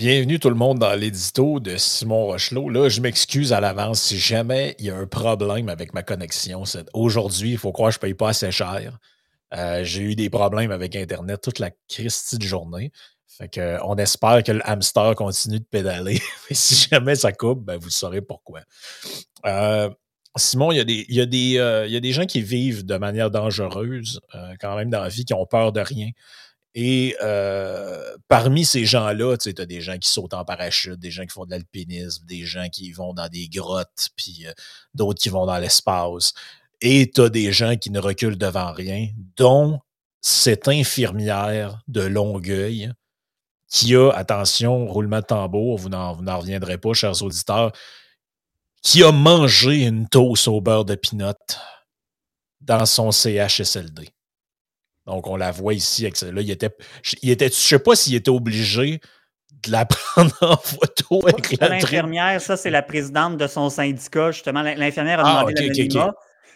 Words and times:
Bienvenue 0.00 0.38
tout 0.38 0.48
le 0.48 0.54
monde 0.54 0.78
dans 0.78 0.94
l'édito 0.94 1.60
de 1.60 1.76
Simon 1.76 2.24
Rochelot. 2.24 2.70
Là, 2.70 2.88
je 2.88 3.02
m'excuse 3.02 3.52
à 3.52 3.60
l'avance 3.60 4.00
si 4.00 4.18
jamais 4.18 4.74
il 4.78 4.86
y 4.86 4.90
a 4.90 4.96
un 4.96 5.06
problème 5.06 5.68
avec 5.68 5.92
ma 5.92 6.02
connexion. 6.02 6.62
Aujourd'hui, 6.94 7.50
il 7.50 7.58
faut 7.58 7.70
croire 7.70 7.90
que 7.90 7.96
je 7.96 7.98
ne 7.98 8.00
paye 8.00 8.14
pas 8.14 8.30
assez 8.30 8.50
cher. 8.50 8.98
Euh, 9.54 9.84
j'ai 9.84 10.00
eu 10.00 10.14
des 10.14 10.30
problèmes 10.30 10.70
avec 10.70 10.96
Internet 10.96 11.42
toute 11.42 11.58
la 11.58 11.70
Christie 11.86 12.38
de 12.38 12.44
journée. 12.44 12.92
Fait 13.28 13.60
on 13.84 13.96
espère 13.96 14.42
que 14.42 14.52
le 14.52 14.66
hamster 14.66 15.14
continue 15.16 15.60
de 15.60 15.66
pédaler. 15.66 16.18
Si 16.50 16.88
jamais 16.88 17.14
ça 17.14 17.32
coupe, 17.32 17.62
ben, 17.66 17.76
vous 17.76 17.90
saurez 17.90 18.22
pourquoi. 18.22 18.60
Euh, 19.44 19.90
Simon, 20.34 20.72
il 20.72 20.78
y, 20.78 20.80
a 20.80 20.84
des, 20.84 21.04
il, 21.10 21.14
y 21.14 21.20
a 21.20 21.26
des, 21.26 21.58
euh, 21.58 21.86
il 21.86 21.92
y, 21.92 21.96
a 21.96 22.00
des, 22.00 22.12
gens 22.12 22.24
qui 22.24 22.40
vivent 22.40 22.86
de 22.86 22.96
manière 22.96 23.30
dangereuse, 23.30 24.22
quand 24.60 24.76
même 24.76 24.88
dans 24.88 25.02
la 25.02 25.10
vie, 25.10 25.26
qui 25.26 25.34
ont 25.34 25.44
peur 25.44 25.72
de 25.72 25.80
rien. 25.80 26.08
Et 26.74 27.16
euh, 27.20 28.16
parmi 28.28 28.64
ces 28.64 28.84
gens-là, 28.84 29.36
tu 29.36 29.52
as 29.58 29.66
des 29.66 29.80
gens 29.80 29.98
qui 29.98 30.08
sautent 30.08 30.34
en 30.34 30.44
parachute, 30.44 31.00
des 31.00 31.10
gens 31.10 31.24
qui 31.24 31.32
font 31.32 31.44
de 31.44 31.50
l'alpinisme, 31.50 32.24
des 32.26 32.44
gens 32.44 32.68
qui 32.68 32.92
vont 32.92 33.12
dans 33.12 33.28
des 33.28 33.48
grottes, 33.48 34.08
puis 34.16 34.46
euh, 34.46 34.52
d'autres 34.94 35.20
qui 35.20 35.28
vont 35.30 35.46
dans 35.46 35.58
l'espace. 35.58 36.32
Et 36.80 37.10
tu 37.10 37.22
as 37.22 37.28
des 37.28 37.52
gens 37.52 37.76
qui 37.76 37.90
ne 37.90 37.98
reculent 37.98 38.38
devant 38.38 38.72
rien, 38.72 39.08
dont 39.36 39.80
cette 40.20 40.68
infirmière 40.68 41.82
de 41.88 42.02
Longueuil 42.02 42.92
qui 43.68 43.94
a, 43.94 44.10
attention, 44.10 44.86
roulement 44.86 45.20
de 45.20 45.26
tambour, 45.26 45.78
vous 45.78 45.88
n'en 45.88 46.14
reviendrez 46.14 46.78
pas, 46.78 46.92
chers 46.92 47.22
auditeurs, 47.22 47.72
qui 48.82 49.02
a 49.02 49.12
mangé 49.12 49.84
une 49.86 50.08
toast 50.08 50.48
au 50.48 50.60
beurre 50.60 50.84
de 50.84 50.94
pinot 50.94 51.34
dans 52.60 52.86
son 52.86 53.12
CHSLD. 53.12 54.08
Donc, 55.10 55.26
on 55.26 55.36
la 55.36 55.50
voit 55.50 55.74
ici. 55.74 56.04
Avec 56.04 56.16
ça. 56.16 56.30
Là, 56.30 56.40
il 56.40 56.50
était, 56.50 56.70
il 57.22 57.30
était, 57.30 57.48
je 57.48 57.52
ne 57.52 57.56
sais 57.56 57.78
pas 57.78 57.96
s'il 57.96 58.14
était 58.14 58.30
obligé 58.30 59.00
de 59.64 59.70
la 59.72 59.84
prendre 59.86 60.36
en 60.40 60.56
photo 60.56 61.26
avec 61.26 61.60
L'infirmière, 61.60 62.40
ça, 62.40 62.56
c'est 62.56 62.70
la 62.70 62.82
présidente 62.82 63.36
de 63.36 63.46
son 63.46 63.70
syndicat. 63.70 64.30
Justement, 64.30 64.62
l'infirmière 64.62 65.20
a 65.20 65.28
ah, 65.28 65.40
demandé 65.40 65.54
ah, 65.58 65.70
okay, 65.70 66.10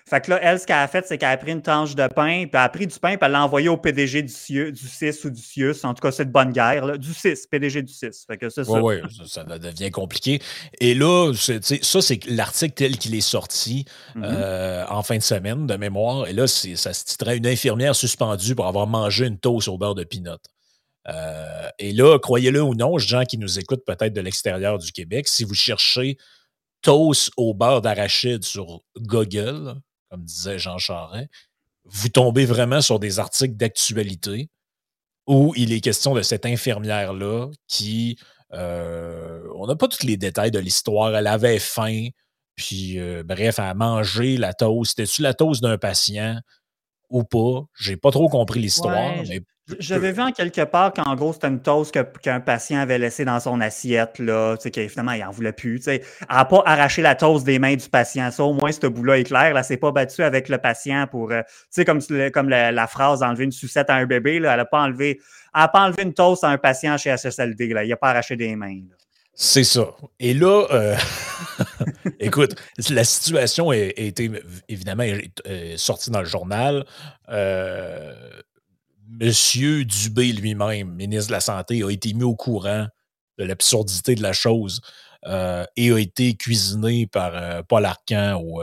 fait 0.06 0.20
que 0.20 0.30
là, 0.32 0.38
elle, 0.42 0.60
ce 0.60 0.66
qu'elle 0.66 0.76
a 0.76 0.86
fait, 0.86 1.06
c'est 1.06 1.16
qu'elle 1.16 1.30
a 1.30 1.36
pris 1.38 1.52
une 1.52 1.62
tranche 1.62 1.94
de 1.94 2.06
pain, 2.08 2.42
puis 2.42 2.50
elle 2.52 2.58
a 2.58 2.68
pris 2.68 2.86
du 2.86 2.98
pain, 2.98 3.16
puis 3.16 3.20
elle 3.22 3.32
l'a 3.32 3.42
envoyé 3.42 3.70
au 3.70 3.78
PDG 3.78 4.22
du, 4.22 4.32
CIE, 4.32 4.70
du 4.70 4.86
CIS 4.86 5.24
ou 5.24 5.30
du 5.30 5.40
CIUS. 5.40 5.82
En 5.82 5.94
tout 5.94 6.02
cas, 6.02 6.12
c'est 6.12 6.26
de 6.26 6.30
bonne 6.30 6.52
guerre, 6.52 6.84
là. 6.84 6.98
du 6.98 7.14
CIS, 7.14 7.46
PDG 7.50 7.82
du 7.82 7.92
CIS. 7.92 8.26
Fait 8.26 8.36
que 8.36 8.50
c'est 8.50 8.64
ça. 8.64 8.82
Oui, 8.82 8.96
ça 9.26 9.44
devient 9.44 9.90
compliqué. 9.90 10.42
Et 10.78 10.94
là, 10.94 11.32
ça, 11.34 12.02
c'est 12.02 12.26
l'article 12.26 12.74
tel 12.74 12.98
qu'il 12.98 13.14
est 13.14 13.22
sorti 13.22 13.86
mm-hmm. 14.14 14.22
euh, 14.24 14.84
en 14.90 15.02
fin 15.02 15.16
de 15.16 15.22
semaine, 15.22 15.66
de 15.66 15.76
mémoire. 15.76 16.28
Et 16.28 16.34
là, 16.34 16.46
ça 16.46 16.92
se 16.92 17.04
titrait 17.06 17.38
Une 17.38 17.46
infirmière 17.46 17.96
suspendue 17.96 18.54
pour 18.54 18.66
avoir 18.66 18.86
mangé 18.86 19.26
une 19.26 19.38
toast 19.38 19.68
au 19.68 19.78
beurre 19.78 19.94
de 19.94 20.04
pinot. 20.04 20.36
Euh, 21.08 21.68
et 21.78 21.92
là, 21.92 22.18
croyez-le 22.18 22.62
ou 22.62 22.74
non, 22.74 22.98
gens 22.98 23.24
qui 23.24 23.38
nous 23.38 23.58
écoutent 23.58 23.84
peut-être 23.86 24.12
de 24.12 24.20
l'extérieur 24.20 24.78
du 24.78 24.92
Québec, 24.92 25.28
si 25.28 25.44
vous 25.44 25.54
cherchez 25.54 26.18
toast 26.82 27.30
au 27.38 27.54
beurre 27.54 27.80
d'arachide 27.80 28.44
sur 28.44 28.82
Google, 28.98 29.76
comme 30.14 30.24
disait 30.24 30.60
Jean 30.60 30.78
Charest, 30.78 31.28
vous 31.86 32.08
tombez 32.08 32.46
vraiment 32.46 32.80
sur 32.80 33.00
des 33.00 33.18
articles 33.18 33.56
d'actualité 33.56 34.48
où 35.26 35.52
il 35.56 35.72
est 35.72 35.80
question 35.80 36.14
de 36.14 36.22
cette 36.22 36.46
infirmière-là 36.46 37.48
qui, 37.66 38.16
euh, 38.52 39.42
on 39.56 39.66
n'a 39.66 39.74
pas 39.74 39.88
tous 39.88 40.04
les 40.04 40.16
détails 40.16 40.52
de 40.52 40.60
l'histoire, 40.60 41.16
elle 41.16 41.26
avait 41.26 41.58
faim, 41.58 42.08
puis 42.54 43.00
euh, 43.00 43.24
bref, 43.24 43.58
elle 43.58 43.64
a 43.64 43.74
mangé 43.74 44.36
la 44.36 44.54
toast. 44.54 44.92
C'était-tu 44.96 45.22
la 45.22 45.34
toast 45.34 45.60
d'un 45.60 45.78
patient? 45.78 46.38
Ou 47.10 47.24
pas? 47.24 47.66
J'ai 47.78 47.96
pas 47.96 48.10
trop 48.10 48.28
compris 48.28 48.60
l'histoire, 48.60 49.12
mais 49.28 49.42
j'avais 49.78 50.12
vu 50.12 50.20
en 50.20 50.30
quelque 50.30 50.62
part 50.64 50.92
qu'en 50.92 51.14
gros, 51.14 51.32
c'était 51.32 51.48
une 51.48 51.62
toast 51.62 51.96
qu'un 52.20 52.40
patient 52.40 52.80
avait 52.80 52.98
laissé 52.98 53.24
dans 53.24 53.40
son 53.40 53.62
assiette, 53.62 54.18
là, 54.18 54.56
tu 54.58 54.70
sais, 54.70 54.88
finalement, 54.88 55.12
il 55.12 55.20
n'en 55.20 55.30
voulait 55.30 55.52
plus. 55.52 55.78
Tu 55.78 55.84
sais. 55.84 56.02
Elle 56.28 56.36
n'a 56.36 56.44
pas 56.44 56.62
arraché 56.66 57.00
la 57.00 57.14
toast 57.14 57.46
des 57.46 57.58
mains 57.58 57.74
du 57.74 57.88
patient. 57.88 58.30
Ça, 58.30 58.44
au 58.44 58.52
moins, 58.52 58.72
ce 58.72 58.86
bout-là 58.86 59.18
est 59.18 59.24
clair. 59.24 59.54
Là, 59.54 59.62
c'est 59.62 59.78
pas 59.78 59.90
battu 59.90 60.22
avec 60.22 60.50
le 60.50 60.58
patient 60.58 61.06
pour, 61.10 61.32
euh, 61.32 61.40
tu 61.42 61.54
sais, 61.70 61.84
comme, 61.86 62.00
comme 62.32 62.50
la, 62.50 62.86
phrase 62.86 63.22
enlever 63.22 63.44
une 63.44 63.52
sucette 63.52 63.88
à 63.88 63.94
un 63.94 64.04
bébé, 64.04 64.38
là, 64.38 64.52
elle 64.52 64.58
n'a 64.58 64.64
pas 64.66 64.82
enlevé, 64.82 65.18
elle 65.54 65.68
pas 65.72 65.80
enlevé 65.80 66.02
une 66.02 66.12
toast 66.12 66.44
à 66.44 66.48
un 66.48 66.58
patient 66.58 66.98
chez 66.98 67.16
SSLD, 67.16 67.68
là. 67.68 67.84
Il 67.84 67.88
n'a 67.88 67.96
pas 67.96 68.10
arraché 68.10 68.36
des 68.36 68.54
mains, 68.56 68.80
C'est 69.36 69.64
ça. 69.64 69.96
Et 70.20 70.32
là, 70.32 70.66
euh, 70.70 70.96
écoute, 72.20 72.54
la 72.90 73.04
situation 73.04 73.70
a, 73.70 73.76
été 73.76 74.30
évidemment 74.68 75.04
sortie 75.76 76.10
dans 76.10 76.20
le 76.20 76.26
journal. 76.26 76.86
Euh, 77.28 78.14
Monsieur 79.08 79.84
Dubé 79.84 80.32
lui-même, 80.32 80.92
ministre 80.92 81.28
de 81.28 81.32
la 81.32 81.40
Santé, 81.40 81.82
a 81.82 81.90
été 81.90 82.12
mis 82.14 82.22
au 82.22 82.34
courant 82.36 82.86
de 83.38 83.44
l'absurdité 83.44 84.14
de 84.14 84.22
la 84.22 84.32
chose 84.32 84.80
euh, 85.26 85.64
et 85.76 85.90
a 85.90 85.98
été 85.98 86.34
cuisiné 86.34 87.06
par 87.06 87.64
Paul 87.64 87.84
Arcan 87.84 88.40
au 88.40 88.62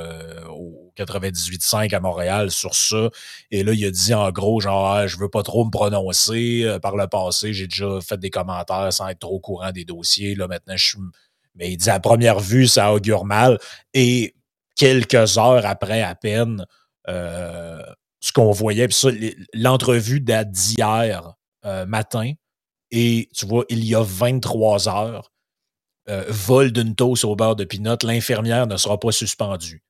98.5 0.97 1.93
à 1.95 1.99
Montréal 1.99 2.51
sur 2.51 2.75
ça. 2.75 3.09
Et 3.51 3.63
là, 3.63 3.73
il 3.73 3.85
a 3.85 3.91
dit 3.91 4.13
en 4.13 4.29
gros, 4.31 4.59
genre, 4.59 4.87
ah, 4.87 5.07
je 5.07 5.17
veux 5.17 5.29
pas 5.29 5.43
trop 5.43 5.65
me 5.65 5.71
prononcer. 5.71 6.77
Par 6.81 6.95
le 6.95 7.07
passé, 7.07 7.53
j'ai 7.53 7.67
déjà 7.67 7.99
fait 8.01 8.17
des 8.17 8.29
commentaires 8.29 8.91
sans 8.91 9.07
être 9.07 9.19
trop 9.19 9.35
au 9.35 9.39
courant 9.39 9.71
des 9.71 9.85
dossiers. 9.85 10.35
Là, 10.35 10.47
maintenant, 10.47 10.77
je 10.77 10.85
suis. 10.85 10.99
Mais 11.55 11.71
il 11.71 11.77
dit 11.77 11.89
à 11.89 11.99
première 11.99 12.39
vue, 12.39 12.67
ça 12.67 12.93
augure 12.93 13.25
mal. 13.25 13.57
Et 13.93 14.35
quelques 14.75 15.37
heures 15.37 15.65
après, 15.65 16.01
à 16.01 16.15
peine, 16.15 16.65
ce 18.21 18.31
qu'on 18.33 18.51
voyait. 18.51 18.87
l'entrevue 19.53 20.21
date 20.21 20.51
d'hier 20.51 21.33
euh, 21.65 21.85
matin. 21.85 22.33
Et 22.91 23.29
tu 23.35 23.45
vois, 23.45 23.65
il 23.69 23.83
y 23.85 23.95
a 23.95 24.01
23 24.01 24.89
heures, 24.89 25.31
euh, 26.09 26.25
vol 26.27 26.71
d'une 26.71 26.95
toast 26.95 27.23
au 27.23 27.35
beurre 27.35 27.55
de 27.55 27.63
pinot, 27.63 27.97
l'infirmière 28.03 28.67
ne 28.67 28.77
sera 28.77 28.99
pas 28.99 29.11
suspendue. 29.11 29.83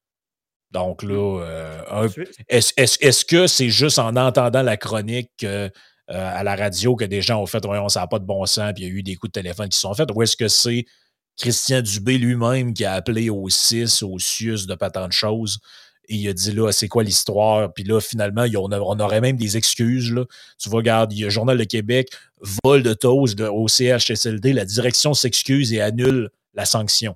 Donc 0.71 1.03
là, 1.03 1.41
euh, 1.43 2.07
est-ce 2.47 3.25
que 3.25 3.47
c'est 3.47 3.69
juste 3.69 3.99
en 3.99 4.15
entendant 4.15 4.61
la 4.61 4.77
chronique 4.77 5.45
à 6.07 6.43
la 6.43 6.55
radio 6.55 6.95
que 6.95 7.05
des 7.05 7.21
gens 7.21 7.41
ont 7.41 7.45
fait, 7.45 7.63
voyons, 7.65 7.89
ça 7.89 8.01
n'a 8.01 8.07
pas 8.07 8.19
de 8.19 8.25
bon 8.25 8.45
sens, 8.45 8.73
puis 8.73 8.83
il 8.83 8.87
y 8.87 8.91
a 8.91 8.93
eu 8.93 9.03
des 9.03 9.15
coups 9.15 9.31
de 9.31 9.39
téléphone 9.39 9.69
qui 9.69 9.79
sont 9.79 9.93
faits, 9.93 10.09
ou 10.13 10.21
est-ce 10.21 10.35
que 10.35 10.47
c'est 10.47 10.85
Christian 11.37 11.81
Dubé 11.81 12.17
lui-même 12.17 12.73
qui 12.73 12.85
a 12.85 12.93
appelé 12.93 13.29
au 13.29 13.47
6, 13.49 14.03
au 14.03 14.19
CIUS 14.19 14.65
de 14.67 14.75
pas 14.75 14.89
tant 14.89 15.07
de 15.07 15.13
choses 15.13 15.59
et 16.11 16.15
il 16.15 16.27
a 16.27 16.33
dit 16.33 16.51
là, 16.51 16.71
c'est 16.71 16.87
quoi 16.87 17.03
l'histoire? 17.03 17.73
Puis 17.73 17.83
là, 17.83 18.01
finalement, 18.01 18.45
on, 18.55 18.99
aurait 18.99 19.21
même 19.21 19.37
des 19.37 19.55
excuses. 19.57 20.11
Là. 20.11 20.25
Tu 20.59 20.69
vois, 20.69 20.79
regarde, 20.79 21.13
il 21.13 21.19
y 21.19 21.25
a 21.25 21.29
Journal 21.29 21.57
de 21.57 21.63
Québec, 21.63 22.09
vol 22.63 22.83
de 22.83 22.93
toast 22.93 23.39
au 23.39 23.67
CHSLD, 23.67 24.53
la 24.53 24.65
direction 24.65 25.13
s'excuse 25.13 25.73
et 25.73 25.81
annule 25.81 26.29
la 26.53 26.65
sanction. 26.65 27.15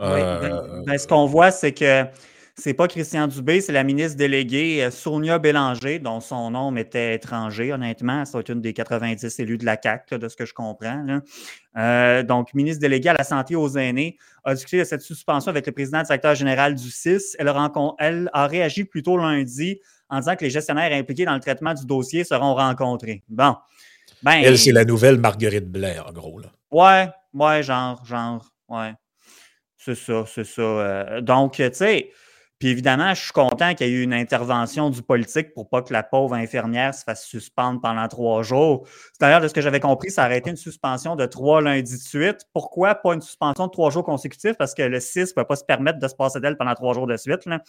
Oui, 0.00 0.20
ben, 0.20 0.44
euh, 0.44 0.82
ben, 0.86 0.98
ce 0.98 1.06
qu'on 1.06 1.26
voit, 1.26 1.50
c'est 1.50 1.72
que 1.72 2.06
c'est 2.54 2.74
pas 2.74 2.88
Christian 2.88 3.26
Dubé, 3.26 3.60
c'est 3.60 3.72
la 3.72 3.84
ministre 3.84 4.16
déléguée 4.16 4.82
euh, 4.82 4.90
Sonia 4.90 5.38
Bélanger, 5.38 5.98
dont 5.98 6.20
son 6.20 6.50
nom 6.50 6.74
était 6.76 7.14
étranger, 7.14 7.72
honnêtement. 7.72 8.24
C'est 8.24 8.48
une 8.48 8.60
des 8.60 8.72
90 8.72 9.38
élus 9.38 9.58
de 9.58 9.64
la 9.64 9.76
CAC, 9.76 10.14
de 10.14 10.28
ce 10.28 10.36
que 10.36 10.46
je 10.46 10.54
comprends. 10.54 11.20
Euh, 11.76 12.22
donc, 12.22 12.54
ministre 12.54 12.80
déléguée 12.80 13.10
à 13.10 13.14
la 13.14 13.24
santé 13.24 13.56
aux 13.56 13.76
aînés, 13.76 14.16
a 14.44 14.54
discuté 14.54 14.78
de 14.78 14.84
cette 14.84 15.02
suspension 15.02 15.50
avec 15.50 15.66
le 15.66 15.72
président 15.72 16.02
directeur 16.02 16.34
général 16.34 16.74
du 16.74 16.90
CIS. 16.90 17.36
Elle 17.38 17.48
a, 17.48 17.72
elle 17.98 18.30
a 18.32 18.46
réagi 18.46 18.84
plus 18.84 19.02
tôt 19.02 19.16
lundi 19.16 19.80
en 20.08 20.18
disant 20.18 20.36
que 20.36 20.44
les 20.44 20.50
gestionnaires 20.50 20.92
impliqués 20.92 21.24
dans 21.24 21.34
le 21.34 21.40
traitement 21.40 21.74
du 21.74 21.84
dossier 21.86 22.24
seront 22.24 22.54
rencontrés. 22.54 23.22
Bon. 23.28 23.54
Ben, 24.22 24.42
elle, 24.44 24.58
c'est 24.58 24.72
la 24.72 24.84
nouvelle 24.84 25.18
Marguerite 25.18 25.70
Blais, 25.70 25.98
en 25.98 26.12
gros. 26.12 26.40
Là. 26.40 26.48
Ouais, 26.70 27.08
ouais, 27.32 27.62
genre, 27.62 28.04
genre, 28.04 28.44
ouais. 28.68 28.92
C'est 29.82 29.94
ça, 29.94 30.24
c'est 30.26 30.44
ça. 30.44 30.60
Euh, 30.60 31.20
donc, 31.22 31.54
tu 31.54 31.68
sais, 31.72 32.10
puis 32.58 32.68
évidemment, 32.68 33.14
je 33.14 33.22
suis 33.22 33.32
content 33.32 33.74
qu'il 33.74 33.86
y 33.86 33.90
ait 33.90 33.92
eu 33.94 34.02
une 34.02 34.12
intervention 34.12 34.90
du 34.90 35.02
politique 35.02 35.54
pour 35.54 35.70
pas 35.70 35.80
que 35.80 35.94
la 35.94 36.02
pauvre 36.02 36.34
infirmière 36.34 36.94
se 36.94 37.02
fasse 37.02 37.24
suspendre 37.24 37.80
pendant 37.80 38.06
trois 38.06 38.42
jours. 38.42 38.86
C'est-à-dire, 39.18 39.40
de 39.40 39.48
ce 39.48 39.54
que 39.54 39.62
j'avais 39.62 39.80
compris, 39.80 40.10
ça 40.10 40.26
aurait 40.26 40.36
été 40.36 40.50
une 40.50 40.58
suspension 40.58 41.16
de 41.16 41.24
trois 41.24 41.62
lundis 41.62 41.96
de 41.96 42.02
suite. 42.02 42.42
Pourquoi 42.52 42.94
pas 42.96 43.14
une 43.14 43.22
suspension 43.22 43.68
de 43.68 43.72
trois 43.72 43.88
jours 43.88 44.04
consécutifs? 44.04 44.58
Parce 44.58 44.74
que 44.74 44.82
le 44.82 45.00
6 45.00 45.30
ne 45.30 45.32
peut 45.36 45.46
pas 45.46 45.56
se 45.56 45.64
permettre 45.64 45.98
de 45.98 46.06
se 46.06 46.14
passer 46.14 46.38
d'elle 46.40 46.58
pendant 46.58 46.74
trois 46.74 46.92
jours 46.92 47.06
de 47.06 47.16
suite. 47.16 47.46
Là. 47.46 47.62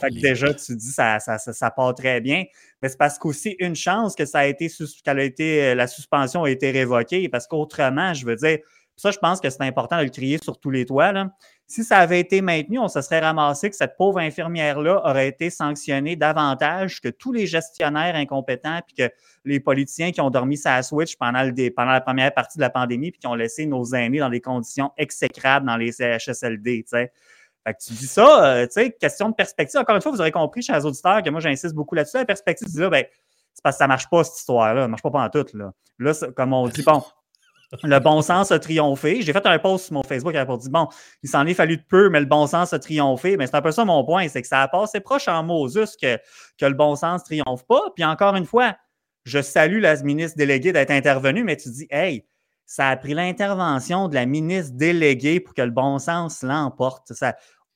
fait 0.00 0.08
que 0.08 0.22
déjà, 0.22 0.54
tu 0.54 0.74
dis 0.74 0.92
ça, 0.92 1.18
ça, 1.18 1.36
ça, 1.36 1.70
part 1.70 1.94
très 1.94 2.22
bien. 2.22 2.44
Mais 2.80 2.88
c'est 2.88 2.96
parce 2.96 3.18
qu'aussi 3.18 3.54
une 3.58 3.76
chance 3.76 4.14
que 4.14 4.24
ça 4.24 4.38
a 4.38 4.46
été 4.46 4.70
qu'elle 5.04 5.18
a 5.18 5.24
été 5.24 5.74
la 5.74 5.86
suspension 5.86 6.44
a 6.44 6.50
été 6.50 6.70
révoquée. 6.70 7.28
Parce 7.28 7.46
qu'autrement, 7.46 8.14
je 8.14 8.24
veux 8.24 8.36
dire, 8.36 8.60
ça, 8.98 9.12
je 9.12 9.18
pense 9.18 9.40
que 9.40 9.48
c'est 9.48 9.62
important 9.62 9.98
de 9.98 10.02
le 10.02 10.10
crier 10.10 10.38
sur 10.42 10.58
tous 10.58 10.70
les 10.70 10.84
toits. 10.84 11.12
Là. 11.12 11.30
Si 11.70 11.84
ça 11.84 11.98
avait 11.98 12.18
été 12.18 12.40
maintenu, 12.40 12.78
on 12.78 12.88
se 12.88 13.02
serait 13.02 13.20
ramassé 13.20 13.68
que 13.68 13.76
cette 13.76 13.98
pauvre 13.98 14.20
infirmière-là 14.20 15.02
aurait 15.04 15.28
été 15.28 15.50
sanctionnée 15.50 16.16
davantage 16.16 17.02
que 17.02 17.08
tous 17.08 17.30
les 17.30 17.46
gestionnaires 17.46 18.16
incompétents 18.16 18.80
puis 18.86 18.96
que 18.96 19.12
les 19.44 19.60
politiciens 19.60 20.10
qui 20.10 20.22
ont 20.22 20.30
dormi 20.30 20.56
sa 20.56 20.82
switch 20.82 21.16
pendant, 21.16 21.42
la 21.42 22.00
première 22.00 22.32
partie 22.32 22.56
de 22.56 22.62
la 22.62 22.70
pandémie 22.70 23.10
puis 23.10 23.20
qui 23.20 23.26
ont 23.26 23.34
laissé 23.34 23.66
nos 23.66 23.84
aînés 23.94 24.18
dans 24.18 24.30
des 24.30 24.40
conditions 24.40 24.92
exécrables 24.96 25.66
dans 25.66 25.76
les 25.76 25.92
CHSLD. 25.92 26.86
Fait 26.88 27.12
que 27.74 27.78
tu 27.84 27.92
dis 27.92 28.06
ça, 28.06 28.46
euh, 28.46 28.66
tu 28.66 28.72
sais, 28.72 28.92
question 28.92 29.28
de 29.28 29.34
perspective. 29.34 29.78
Encore 29.78 29.94
une 29.94 30.00
fois, 30.00 30.10
vous 30.10 30.20
aurez 30.22 30.32
compris, 30.32 30.62
chers 30.62 30.86
auditeurs, 30.86 31.22
que 31.22 31.28
moi, 31.28 31.40
j'insiste 31.40 31.74
beaucoup 31.74 31.94
là-dessus. 31.94 32.16
La 32.16 32.24
perspective, 32.24 32.66
tu 32.72 32.80
là, 32.80 32.88
ben, 32.88 33.04
c'est 33.52 33.62
parce 33.62 33.76
que 33.76 33.80
ça 33.80 33.86
marche 33.86 34.08
pas, 34.08 34.24
cette 34.24 34.38
histoire-là. 34.38 34.82
Ça 34.82 34.88
marche 34.88 35.02
pas, 35.02 35.10
pas 35.10 35.22
en 35.22 35.28
tout. 35.28 35.44
Là, 35.52 35.72
là 35.98 36.12
comme 36.34 36.54
on 36.54 36.66
dit, 36.68 36.82
bon, 36.82 37.02
le 37.82 37.98
bon 37.98 38.22
sens 38.22 38.50
a 38.50 38.58
triomphé. 38.58 39.22
J'ai 39.22 39.32
fait 39.32 39.46
un 39.46 39.58
post 39.58 39.86
sur 39.86 39.94
mon 39.94 40.02
Facebook 40.02 40.34
pour 40.46 40.58
dire 40.58 40.70
bon, 40.70 40.88
il 41.22 41.28
s'en 41.28 41.46
est 41.46 41.54
fallu 41.54 41.76
de 41.76 41.82
peu, 41.82 42.08
mais 42.08 42.20
le 42.20 42.26
bon 42.26 42.46
sens 42.46 42.72
a 42.72 42.78
triomphé. 42.78 43.36
Mais 43.36 43.46
c'est 43.46 43.56
un 43.56 43.62
peu 43.62 43.72
ça 43.72 43.84
mon 43.84 44.04
point, 44.04 44.28
c'est 44.28 44.42
que 44.42 44.48
ça 44.48 44.62
a 44.62 44.68
passé 44.68 45.00
proche 45.00 45.28
en 45.28 45.42
Moses 45.42 45.96
que, 46.00 46.18
le 46.60 46.74
bon 46.74 46.96
sens 46.96 47.24
triomphe 47.24 47.66
pas. 47.66 47.82
Puis 47.94 48.04
encore 48.04 48.36
une 48.36 48.46
fois, 48.46 48.76
je 49.24 49.42
salue 49.42 49.80
la 49.80 49.96
ministre 50.02 50.38
déléguée 50.38 50.72
d'être 50.72 50.90
intervenue, 50.90 51.44
mais 51.44 51.56
tu 51.56 51.70
dis, 51.70 51.86
hey, 51.90 52.26
ça 52.64 52.88
a 52.88 52.96
pris 52.96 53.14
l'intervention 53.14 54.08
de 54.08 54.14
la 54.14 54.26
ministre 54.26 54.72
déléguée 54.74 55.40
pour 55.40 55.54
que 55.54 55.62
le 55.62 55.70
bon 55.70 55.98
sens 55.98 56.42
l'emporte. 56.42 57.12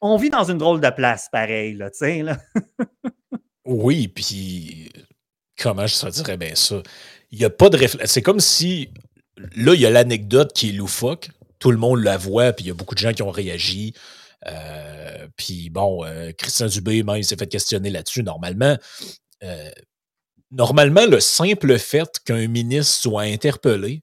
On 0.00 0.17
vit 0.17 0.31
dans 0.31 0.45
une 0.45 0.59
drôle 0.59 0.81
de 0.81 0.91
place, 0.91 1.29
pareil, 1.31 1.75
là, 1.75 1.91
tu 1.91 1.99
sais, 1.99 2.25
oui, 3.65 4.09
puis 4.09 4.91
comment 5.61 5.87
je 5.87 6.09
dirais 6.09 6.37
bien 6.37 6.55
ça? 6.55 6.83
Il 7.31 7.38
n'y 7.38 7.45
a 7.45 7.50
pas 7.50 7.69
de 7.71 7.77
réflexe. 7.77 8.12
C'est 8.12 8.23
comme 8.23 8.41
si 8.41 8.91
là, 9.56 9.75
il 9.75 9.81
y 9.81 9.87
a 9.87 9.91
l'anecdote 9.91 10.53
qui 10.53 10.71
est 10.71 10.73
loufoque. 10.73 11.31
Tout 11.59 11.71
le 11.71 11.77
monde 11.77 12.03
la 12.03 12.17
voit, 12.17 12.53
puis 12.53 12.65
il 12.65 12.69
y 12.69 12.71
a 12.71 12.75
beaucoup 12.75 12.94
de 12.94 13.00
gens 13.00 13.12
qui 13.12 13.23
ont 13.23 13.31
réagi. 13.31 13.94
Euh, 14.47 15.29
puis 15.37 15.71
bon, 15.71 16.05
euh, 16.05 16.33
Christian 16.33 16.67
Dubé, 16.67 17.03
même, 17.03 17.23
s'est 17.23 17.37
fait 17.37 17.47
questionner 17.47 17.91
là-dessus. 17.91 18.23
Normalement, 18.23 18.77
euh, 19.44 19.71
normalement, 20.50 21.06
le 21.06 21.21
simple 21.21 21.79
fait 21.79 22.19
qu'un 22.25 22.49
ministre 22.49 23.00
soit 23.00 23.23
interpellé 23.23 24.03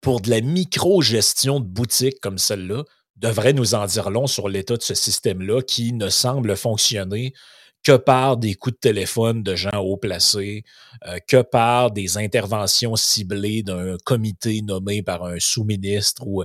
pour 0.00 0.20
de 0.20 0.30
la 0.30 0.40
micro-gestion 0.40 1.60
de 1.60 1.66
boutique 1.66 2.20
comme 2.20 2.38
celle-là 2.38 2.84
devrait 3.16 3.52
nous 3.52 3.74
en 3.74 3.86
dire 3.86 4.10
long 4.10 4.26
sur 4.26 4.48
l'état 4.48 4.76
de 4.76 4.82
ce 4.82 4.94
système-là 4.94 5.60
qui 5.62 5.92
ne 5.92 6.08
semble 6.08 6.56
fonctionner 6.56 7.34
que 7.84 7.96
par 7.96 8.36
des 8.36 8.54
coups 8.54 8.74
de 8.74 8.80
téléphone 8.80 9.42
de 9.42 9.54
gens 9.54 9.78
haut 9.78 9.96
placés, 9.96 10.64
euh, 11.06 11.18
que 11.26 11.42
par 11.42 11.90
des 11.90 12.18
interventions 12.18 12.96
ciblées 12.96 13.62
d'un 13.62 13.96
comité 14.04 14.62
nommé 14.62 15.02
par 15.02 15.24
un 15.24 15.38
sous-ministre 15.38 16.26
ou 16.26 16.44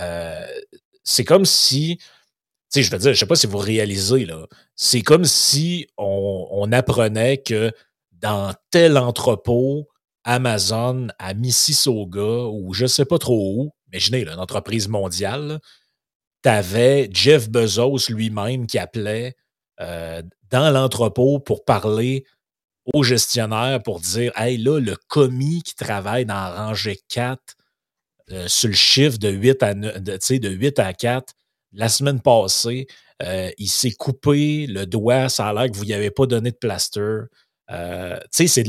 euh, 0.00 0.46
c'est 1.04 1.24
comme 1.24 1.44
si, 1.44 1.98
je 2.74 2.90
veux 2.90 2.98
dire, 2.98 3.14
je 3.14 3.18
sais 3.18 3.26
pas 3.26 3.36
si 3.36 3.46
vous 3.46 3.58
réalisez 3.58 4.24
là, 4.26 4.46
c'est 4.76 5.02
comme 5.02 5.24
si 5.24 5.86
on, 5.96 6.48
on, 6.50 6.72
apprenait 6.72 7.38
que 7.38 7.72
dans 8.12 8.54
tel 8.70 8.98
entrepôt 8.98 9.88
Amazon 10.24 11.08
à 11.18 11.34
Mississauga 11.34 12.46
ou 12.50 12.72
je 12.72 12.86
sais 12.86 13.04
pas 13.04 13.18
trop 13.18 13.56
où, 13.56 13.70
imaginez 13.92 14.24
là, 14.24 14.34
une 14.34 14.40
entreprise 14.40 14.88
mondiale, 14.88 15.60
tu 16.42 16.48
avais 16.48 17.08
Jeff 17.12 17.48
Bezos 17.48 18.08
lui-même 18.08 18.66
qui 18.66 18.78
appelait 18.78 19.34
euh, 19.82 20.22
dans 20.50 20.70
l'entrepôt 20.70 21.40
pour 21.40 21.64
parler 21.64 22.24
au 22.92 23.02
gestionnaire 23.02 23.82
pour 23.82 24.00
dire 24.00 24.32
Hey, 24.36 24.58
là, 24.58 24.78
le 24.78 24.96
commis 25.08 25.62
qui 25.62 25.74
travaille 25.74 26.24
dans 26.24 26.54
rangée 26.54 26.98
4 27.08 27.40
euh, 28.30 28.48
sur 28.48 28.68
le 28.68 28.74
chiffre 28.74 29.18
de 29.18 29.28
8 29.28 29.62
à, 29.62 29.74
de, 29.74 30.38
de 30.38 30.48
8 30.48 30.78
à 30.78 30.92
4, 30.92 31.32
la 31.72 31.88
semaine 31.88 32.20
passée, 32.20 32.86
euh, 33.22 33.50
il 33.58 33.68
s'est 33.68 33.92
coupé 33.92 34.66
le 34.66 34.84
doigt, 34.86 35.28
ça 35.28 35.48
a 35.48 35.52
l'air 35.52 35.70
que 35.70 35.76
vous 35.76 35.84
n'y 35.84 35.94
avez 35.94 36.10
pas 36.10 36.26
donné 36.26 36.50
de 36.50 36.56
plaster. 36.56 37.20
C'est 38.30 38.68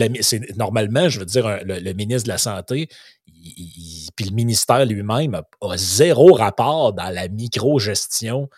normalement, 0.55 1.09
je 1.09 1.19
veux 1.19 1.25
dire, 1.25 1.59
le, 1.65 1.93
ministre 1.93 2.23
de 2.23 2.29
la 2.29 2.37
Santé, 2.37 2.87
puis 3.25 4.25
le 4.25 4.33
ministère 4.33 4.85
lui-même 4.85 5.35
a, 5.35 5.77
zéro 5.77 6.31
rapport 6.31 6.93
dans 6.93 7.09
la 7.09 7.27
micro-gestion 7.27 8.49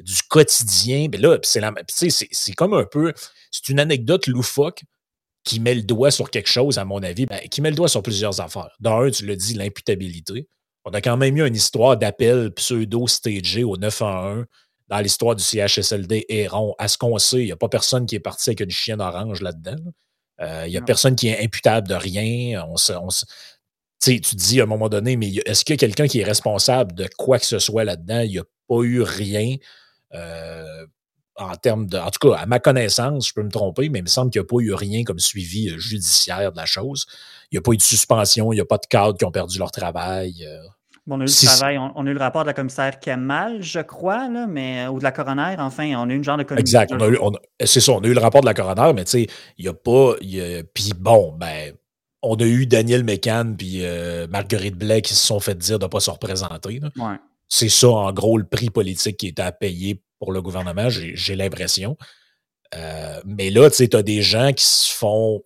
du 0.00 0.22
quotidien. 0.28 1.08
Mais 1.10 1.18
là, 1.18 1.38
c'est 1.42 2.52
comme 2.56 2.74
un 2.74 2.84
peu, 2.84 3.12
c'est 3.50 3.68
une 3.68 3.80
anecdote 3.80 4.26
loufoque 4.26 4.82
qui 5.44 5.60
met 5.60 5.74
le 5.74 5.82
doigt 5.82 6.10
sur 6.10 6.30
quelque 6.30 6.48
chose, 6.48 6.78
à 6.78 6.84
mon 6.84 7.02
avis, 7.02 7.26
ben, 7.26 7.40
qui 7.50 7.60
met 7.60 7.70
le 7.70 7.76
doigt 7.76 7.88
sur 7.88 8.02
plusieurs 8.02 8.40
affaires. 8.40 8.70
Dans 8.80 9.00
un, 9.00 9.10
tu 9.10 9.24
le 9.24 9.36
dis, 9.36 9.54
l'imputabilité. 9.54 10.48
On 10.84 10.90
a 10.90 11.00
quand 11.00 11.16
même 11.16 11.36
eu 11.36 11.46
une 11.46 11.54
histoire 11.56 11.96
d'appel 11.96 12.52
pseudo-stagé 12.54 13.64
au 13.64 13.76
911 13.76 14.44
dans 14.88 14.98
l'histoire 15.00 15.36
du 15.36 15.42
CHSLD 15.42 16.26
Héron. 16.28 16.74
À 16.78 16.88
ce 16.88 16.98
qu'on 16.98 17.18
sait, 17.18 17.40
il 17.40 17.46
n'y 17.46 17.52
a 17.52 17.56
pas 17.56 17.68
personne 17.68 18.06
qui 18.06 18.14
est 18.16 18.20
parti 18.20 18.50
avec 18.50 18.60
une 18.60 18.70
chienne 18.70 19.00
orange 19.00 19.40
là-dedans. 19.42 19.76
Euh, 20.40 20.64
il 20.66 20.70
n'y 20.70 20.76
a 20.76 20.82
personne 20.82 21.16
qui 21.16 21.28
est 21.28 21.42
imputable 21.42 21.88
de 21.88 21.94
rien. 21.94 22.64
On 22.68 22.76
tu 24.00 24.20
te 24.20 24.36
dis 24.36 24.60
à 24.60 24.62
un 24.62 24.66
moment 24.66 24.88
donné, 24.88 25.16
mais 25.16 25.28
est-ce 25.44 25.64
qu'il 25.64 25.74
y 25.74 25.76
a 25.76 25.78
quelqu'un 25.78 26.06
qui 26.06 26.20
est 26.20 26.24
responsable 26.24 26.94
de 26.94 27.08
quoi 27.16 27.38
que 27.38 27.46
ce 27.46 27.58
soit 27.58 27.84
là-dedans? 27.84 28.20
Il 28.20 28.30
n'y 28.30 28.38
a 28.38 28.44
pas 28.68 28.82
eu 28.82 29.02
rien. 29.02 29.56
Euh, 30.14 30.86
en 31.36 31.54
termes 31.54 31.86
de. 31.86 31.96
En 31.98 32.10
tout 32.10 32.28
cas, 32.28 32.36
à 32.36 32.46
ma 32.46 32.58
connaissance, 32.58 33.28
je 33.28 33.34
peux 33.34 33.42
me 33.42 33.50
tromper, 33.50 33.88
mais 33.88 34.00
il 34.00 34.02
me 34.02 34.08
semble 34.08 34.30
qu'il 34.30 34.40
n'y 34.40 34.46
a 34.46 34.48
pas 34.48 34.60
eu 34.60 34.74
rien 34.74 35.04
comme 35.04 35.20
suivi 35.20 35.70
euh, 35.70 35.78
judiciaire 35.78 36.50
de 36.50 36.56
la 36.56 36.66
chose. 36.66 37.06
Il 37.50 37.54
n'y 37.54 37.58
a 37.58 37.62
pas 37.62 37.72
eu 37.72 37.76
de 37.76 37.82
suspension, 37.82 38.52
il 38.52 38.56
n'y 38.56 38.60
a 38.60 38.64
pas 38.64 38.78
de 38.78 38.86
cadres 38.86 39.16
qui 39.16 39.24
ont 39.24 39.30
perdu 39.30 39.58
leur 39.58 39.70
travail. 39.70 40.44
Euh. 40.44 40.58
on 41.08 41.20
a 41.20 41.24
eu 41.24 41.26
le 41.26 41.46
travail, 41.46 41.78
on, 41.78 42.06
a 42.06 42.10
eu 42.10 42.12
le 42.12 42.18
rapport 42.18 42.42
de 42.42 42.48
la 42.48 42.54
commissaire 42.54 42.98
Kemal, 42.98 43.62
je 43.62 43.78
crois, 43.78 44.28
là, 44.28 44.48
mais, 44.48 44.88
ou 44.88 44.98
de 44.98 45.04
la 45.04 45.12
coroner, 45.12 45.54
enfin, 45.58 45.94
on 45.96 46.10
a 46.10 46.12
eu 46.12 46.16
une 46.16 46.24
genre 46.24 46.38
de 46.38 46.42
commission. 46.42 46.80
Exact, 46.80 46.92
c'est 47.64 47.80
ça, 47.80 47.92
on 47.92 48.00
a 48.00 48.08
eu 48.08 48.14
le 48.14 48.20
rapport 48.20 48.40
de 48.40 48.46
la 48.46 48.54
coroner, 48.54 48.92
mais 48.92 49.04
tu 49.04 49.10
sais, 49.12 49.26
il 49.58 49.64
n'y 49.64 49.68
a 49.68 49.74
pas. 49.74 50.16
Puis 50.74 50.92
bon, 50.98 51.36
ben, 51.38 51.72
on 52.22 52.34
a 52.34 52.44
eu 52.44 52.66
Daniel 52.66 53.04
McCann 53.04 53.56
puis 53.56 53.84
Marguerite 54.28 54.76
Blais 54.76 55.02
qui 55.02 55.14
se 55.14 55.24
sont 55.24 55.38
fait 55.38 55.56
dire 55.56 55.78
de 55.78 55.84
ne 55.84 55.88
pas 55.88 56.00
se 56.00 56.10
représenter. 56.10 56.80
Ouais. 56.96 57.16
C'est 57.48 57.68
ça, 57.68 57.88
en 57.88 58.12
gros, 58.12 58.38
le 58.38 58.44
prix 58.44 58.70
politique 58.70 59.16
qui 59.16 59.28
était 59.28 59.42
à 59.42 59.52
payer 59.52 60.02
pour 60.18 60.32
le 60.32 60.42
gouvernement, 60.42 60.88
j'ai 60.88 61.36
l'impression. 61.36 61.96
Euh, 62.74 63.20
mais 63.24 63.50
là, 63.50 63.70
tu 63.70 63.76
sais, 63.76 63.96
as 63.96 64.02
des 64.02 64.22
gens 64.22 64.52
qui 64.52 64.64
se 64.64 64.92
font 64.92 65.42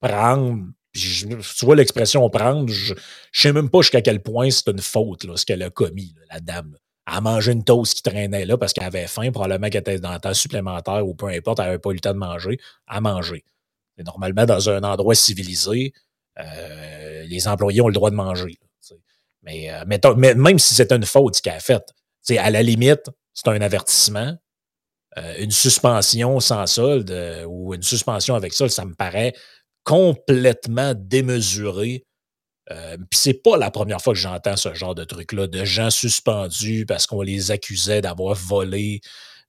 prendre. 0.00 0.64
tu 0.92 1.64
vois 1.64 1.76
l'expression 1.76 2.28
prendre, 2.30 2.68
je 2.68 2.94
ne 2.94 2.98
sais 3.32 3.52
même 3.52 3.70
pas 3.70 3.80
jusqu'à 3.80 4.02
quel 4.02 4.22
point 4.22 4.50
c'est 4.50 4.68
une 4.68 4.80
faute, 4.80 5.24
là, 5.24 5.36
ce 5.36 5.46
qu'elle 5.46 5.62
a 5.62 5.70
commis, 5.70 6.14
la 6.30 6.40
dame. 6.40 6.76
À 7.06 7.20
manger 7.20 7.52
une 7.52 7.64
toast 7.64 7.94
qui 7.94 8.02
traînait 8.02 8.44
là 8.44 8.56
parce 8.56 8.72
qu'elle 8.72 8.84
avait 8.84 9.06
faim, 9.06 9.32
probablement 9.32 9.68
qu'elle 9.68 9.80
était 9.80 9.98
dans 9.98 10.12
le 10.12 10.20
temps 10.20 10.34
supplémentaire 10.34 11.06
ou 11.06 11.14
peu 11.14 11.26
importe, 11.26 11.58
elle 11.58 11.66
n'avait 11.66 11.78
pas 11.78 11.90
eu 11.90 11.94
le 11.94 12.00
temps 12.00 12.12
de 12.12 12.18
manger, 12.18 12.58
à 12.86 13.00
manger. 13.00 13.44
Normalement, 13.98 14.46
dans 14.46 14.70
un 14.70 14.82
endroit 14.82 15.14
civilisé, 15.14 15.92
euh, 16.38 17.22
les 17.24 17.48
employés 17.48 17.80
ont 17.80 17.88
le 17.88 17.94
droit 17.94 18.10
de 18.10 18.14
manger. 18.16 18.58
Mais, 19.42 19.70
euh, 19.70 19.84
mais, 19.86 20.34
même 20.34 20.58
si 20.58 20.74
c'était 20.74 20.96
une 20.96 21.06
faute 21.06 21.40
qu'elle 21.40 21.54
a 21.54 21.60
faite, 21.60 21.88
à 22.36 22.50
la 22.50 22.62
limite, 22.62 23.10
c'est 23.34 23.48
un 23.48 23.60
avertissement. 23.60 24.36
Euh, 25.18 25.34
une 25.38 25.50
suspension 25.50 26.38
sans 26.38 26.66
solde 26.66 27.10
euh, 27.10 27.44
ou 27.44 27.74
une 27.74 27.82
suspension 27.82 28.36
avec 28.36 28.52
solde, 28.52 28.70
ça 28.70 28.84
me 28.84 28.94
paraît 28.94 29.32
complètement 29.84 30.94
démesuré. 30.96 32.04
Puis 33.10 33.18
c'est 33.18 33.42
pas 33.42 33.56
la 33.56 33.72
première 33.72 34.00
fois 34.00 34.12
que 34.12 34.18
j'entends 34.20 34.54
ce 34.54 34.72
genre 34.74 34.94
de 34.94 35.02
truc-là, 35.02 35.48
de 35.48 35.64
gens 35.64 35.90
suspendus 35.90 36.86
parce 36.86 37.04
qu'on 37.04 37.20
les 37.20 37.50
accusait 37.50 38.00
d'avoir 38.00 38.36
volé 38.36 39.00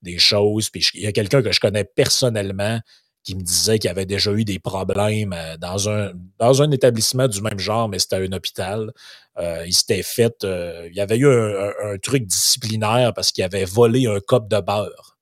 des 0.02 0.18
choses. 0.18 0.72
Puis 0.72 0.90
il 0.96 1.02
y 1.02 1.06
a 1.06 1.12
quelqu'un 1.12 1.44
que 1.44 1.52
je 1.52 1.60
connais 1.60 1.84
personnellement 1.84 2.80
qui 3.24 3.36
me 3.36 3.42
disait 3.42 3.80
qu'il 3.80 3.90
avait 3.90 4.06
déjà 4.06 4.32
eu 4.32 4.46
des 4.46 4.60
problèmes 4.60 5.34
euh, 5.34 5.58
dans 5.58 5.90
un, 5.90 6.12
dans 6.40 6.62
un 6.62 6.72
établissement 6.72 7.28
du 7.28 7.42
même 7.42 7.60
genre, 7.60 7.90
mais 7.90 8.00
c'était 8.00 8.18
un 8.18 8.32
hôpital. 8.32 8.92
Euh, 9.38 9.64
il 9.66 9.74
s'était 9.74 10.04
fait, 10.04 10.44
euh, 10.44 10.90
il 10.92 11.00
avait 11.00 11.18
eu 11.18 11.28
un, 11.28 11.98
truc 12.02 12.26
disciplinaire 12.26 13.14
parce 13.14 13.32
qu'il 13.32 13.44
avait 13.44 13.66
volé 13.66 14.08
un 14.08 14.20
cop 14.20 14.50
de 14.50 14.60
beurre 14.60 15.18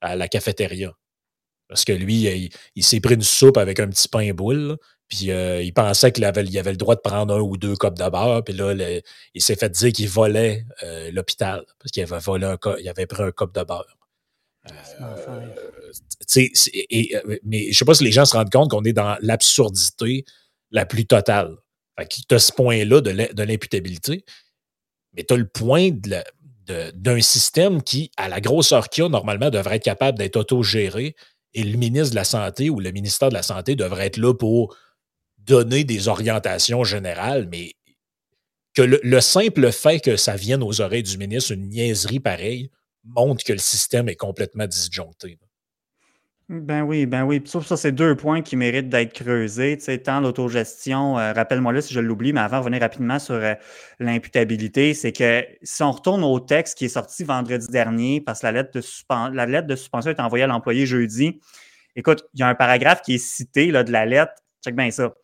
à 0.00 0.16
la 0.16 0.28
cafétéria. 0.28 0.92
Parce 1.68 1.84
que 1.84 1.92
lui, 1.92 2.50
il, 2.76 2.84
s'est 2.84 3.00
pris 3.00 3.14
une 3.14 3.22
soupe 3.22 3.56
avec 3.58 3.80
un 3.80 3.88
petit 3.88 4.08
pain 4.08 4.32
boule, 4.32 4.76
puis 5.08 5.26
il 5.26 5.72
pensait 5.74 6.12
qu'il 6.12 6.24
avait, 6.24 6.44
il 6.44 6.58
avait 6.58 6.70
le 6.70 6.76
droit 6.76 6.94
de 6.94 7.00
prendre 7.00 7.34
un 7.34 7.40
ou 7.40 7.56
deux 7.56 7.76
copes 7.76 7.98
de 7.98 8.08
beurre, 8.08 8.44
puis 8.44 8.54
là, 8.54 8.72
il 9.34 9.42
s'est 9.42 9.56
fait 9.56 9.70
dire 9.70 9.92
qu'il 9.92 10.08
volait 10.08 10.64
l'hôpital 11.12 11.64
parce 11.80 11.90
qu'il 11.92 12.02
avait 12.04 12.18
volé 12.20 12.46
un, 12.46 12.58
il 12.78 12.88
avait 12.88 13.06
pris 13.06 13.22
un 13.24 13.32
cop 13.32 13.52
de 13.54 13.64
beurre. 13.64 13.96
Euh, 15.00 15.92
et, 16.90 17.16
euh, 17.16 17.38
mais 17.44 17.70
je 17.70 17.78
sais 17.78 17.84
pas 17.84 17.94
si 17.94 18.04
les 18.04 18.12
gens 18.12 18.24
se 18.24 18.36
rendent 18.36 18.50
compte 18.50 18.70
qu'on 18.70 18.84
est 18.84 18.92
dans 18.92 19.16
l'absurdité 19.20 20.24
la 20.70 20.86
plus 20.86 21.06
totale. 21.06 21.56
tu 22.10 22.34
as 22.34 22.38
ce 22.38 22.52
point-là 22.52 23.00
de 23.00 23.42
l'imputabilité, 23.42 24.24
mais 25.12 25.24
tu 25.24 25.34
as 25.34 25.36
le 25.36 25.48
point 25.48 25.90
d'un 26.66 27.20
système 27.20 27.82
qui, 27.82 28.10
à 28.16 28.28
la 28.28 28.40
grosseur 28.40 28.88
qu'il 28.88 29.04
a, 29.04 29.08
normalement, 29.08 29.50
devrait 29.50 29.76
être 29.76 29.84
capable 29.84 30.18
d'être 30.18 30.36
autogéré 30.36 31.14
et 31.54 31.62
le 31.62 31.78
ministre 31.78 32.10
de 32.10 32.16
la 32.16 32.24
Santé 32.24 32.68
ou 32.68 32.80
le 32.80 32.90
ministère 32.90 33.30
de 33.30 33.34
la 33.34 33.42
Santé 33.42 33.76
devrait 33.76 34.06
être 34.06 34.18
là 34.18 34.34
pour 34.34 34.76
donner 35.38 35.84
des 35.84 36.08
orientations 36.08 36.84
générales, 36.84 37.48
mais 37.50 37.74
que 38.74 38.82
le 38.82 39.20
simple 39.20 39.72
fait 39.72 40.00
que 40.00 40.16
ça 40.16 40.36
vienne 40.36 40.62
aux 40.62 40.82
oreilles 40.82 41.02
du 41.02 41.16
ministre, 41.16 41.52
une 41.52 41.68
niaiserie 41.68 42.20
pareille, 42.20 42.70
montre 43.06 43.44
que 43.44 43.52
le 43.52 43.58
système 43.58 44.08
est 44.08 44.16
complètement 44.16 44.66
disjoncté. 44.66 45.38
Ben 46.48 46.82
oui, 46.82 47.06
ben 47.06 47.24
oui. 47.24 47.42
Sauf 47.44 47.66
ça, 47.66 47.76
c'est 47.76 47.90
deux 47.90 48.14
points 48.14 48.40
qui 48.40 48.54
méritent 48.54 48.88
d'être 48.88 49.12
creusés. 49.12 49.78
Tant 50.04 50.20
l'autogestion, 50.20 51.18
euh, 51.18 51.32
rappelle-moi 51.32 51.72
là 51.72 51.80
si 51.82 51.92
je 51.92 51.98
l'oublie, 51.98 52.32
mais 52.32 52.40
avant 52.40 52.60
revenir 52.60 52.80
rapidement 52.82 53.18
sur 53.18 53.34
euh, 53.34 53.54
l'imputabilité, 53.98 54.94
c'est 54.94 55.12
que 55.12 55.44
si 55.64 55.82
on 55.82 55.90
retourne 55.90 56.22
au 56.22 56.38
texte 56.38 56.78
qui 56.78 56.84
est 56.84 56.88
sorti 56.88 57.24
vendredi 57.24 57.66
dernier, 57.66 58.20
parce 58.20 58.40
que 58.40 58.46
la 58.46 58.52
lettre 58.52 58.70
de, 58.78 59.34
la 59.34 59.46
lettre 59.46 59.66
de 59.66 59.74
suspension 59.74 60.12
est 60.12 60.20
envoyée 60.20 60.44
à 60.44 60.46
l'employé 60.46 60.86
jeudi, 60.86 61.40
écoute, 61.96 62.24
il 62.34 62.40
y 62.40 62.42
a 62.44 62.48
un 62.48 62.54
paragraphe 62.54 63.02
qui 63.02 63.16
est 63.16 63.18
cité 63.18 63.72
là, 63.72 63.82
de 63.82 63.90
la 63.90 64.06
lettre. 64.06 64.34
Check 64.64 64.76
bien 64.76 64.92
ça. 64.92 65.14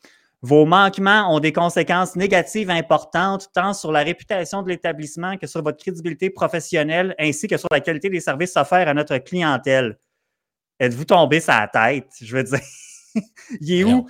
Vos 0.45 0.67
manquements 0.67 1.33
ont 1.33 1.39
des 1.39 1.53
conséquences 1.53 2.17
négatives 2.17 2.69
importantes 2.69 3.49
tant 3.55 3.73
sur 3.73 3.93
la 3.93 4.01
réputation 4.01 4.63
de 4.63 4.71
l'établissement 4.71 5.37
que 5.37 5.47
sur 5.47 5.63
votre 5.63 5.79
crédibilité 5.79 6.31
professionnelle 6.31 7.15
ainsi 7.19 7.47
que 7.47 7.57
sur 7.57 7.69
la 7.71 7.79
qualité 7.79 8.11
des 8.11 8.19
services 8.19 8.57
offerts 8.57 8.89
à 8.89 8.95
notre 8.95 9.19
clientèle. 9.19 9.99
Êtes-vous 10.81 11.05
tombé 11.05 11.41
la 11.47 11.69
tête? 11.69 12.11
Je 12.21 12.37
veux 12.37 12.43
dire, 12.43 12.59
il 13.61 13.73
est 13.73 13.85
où? 13.85 14.09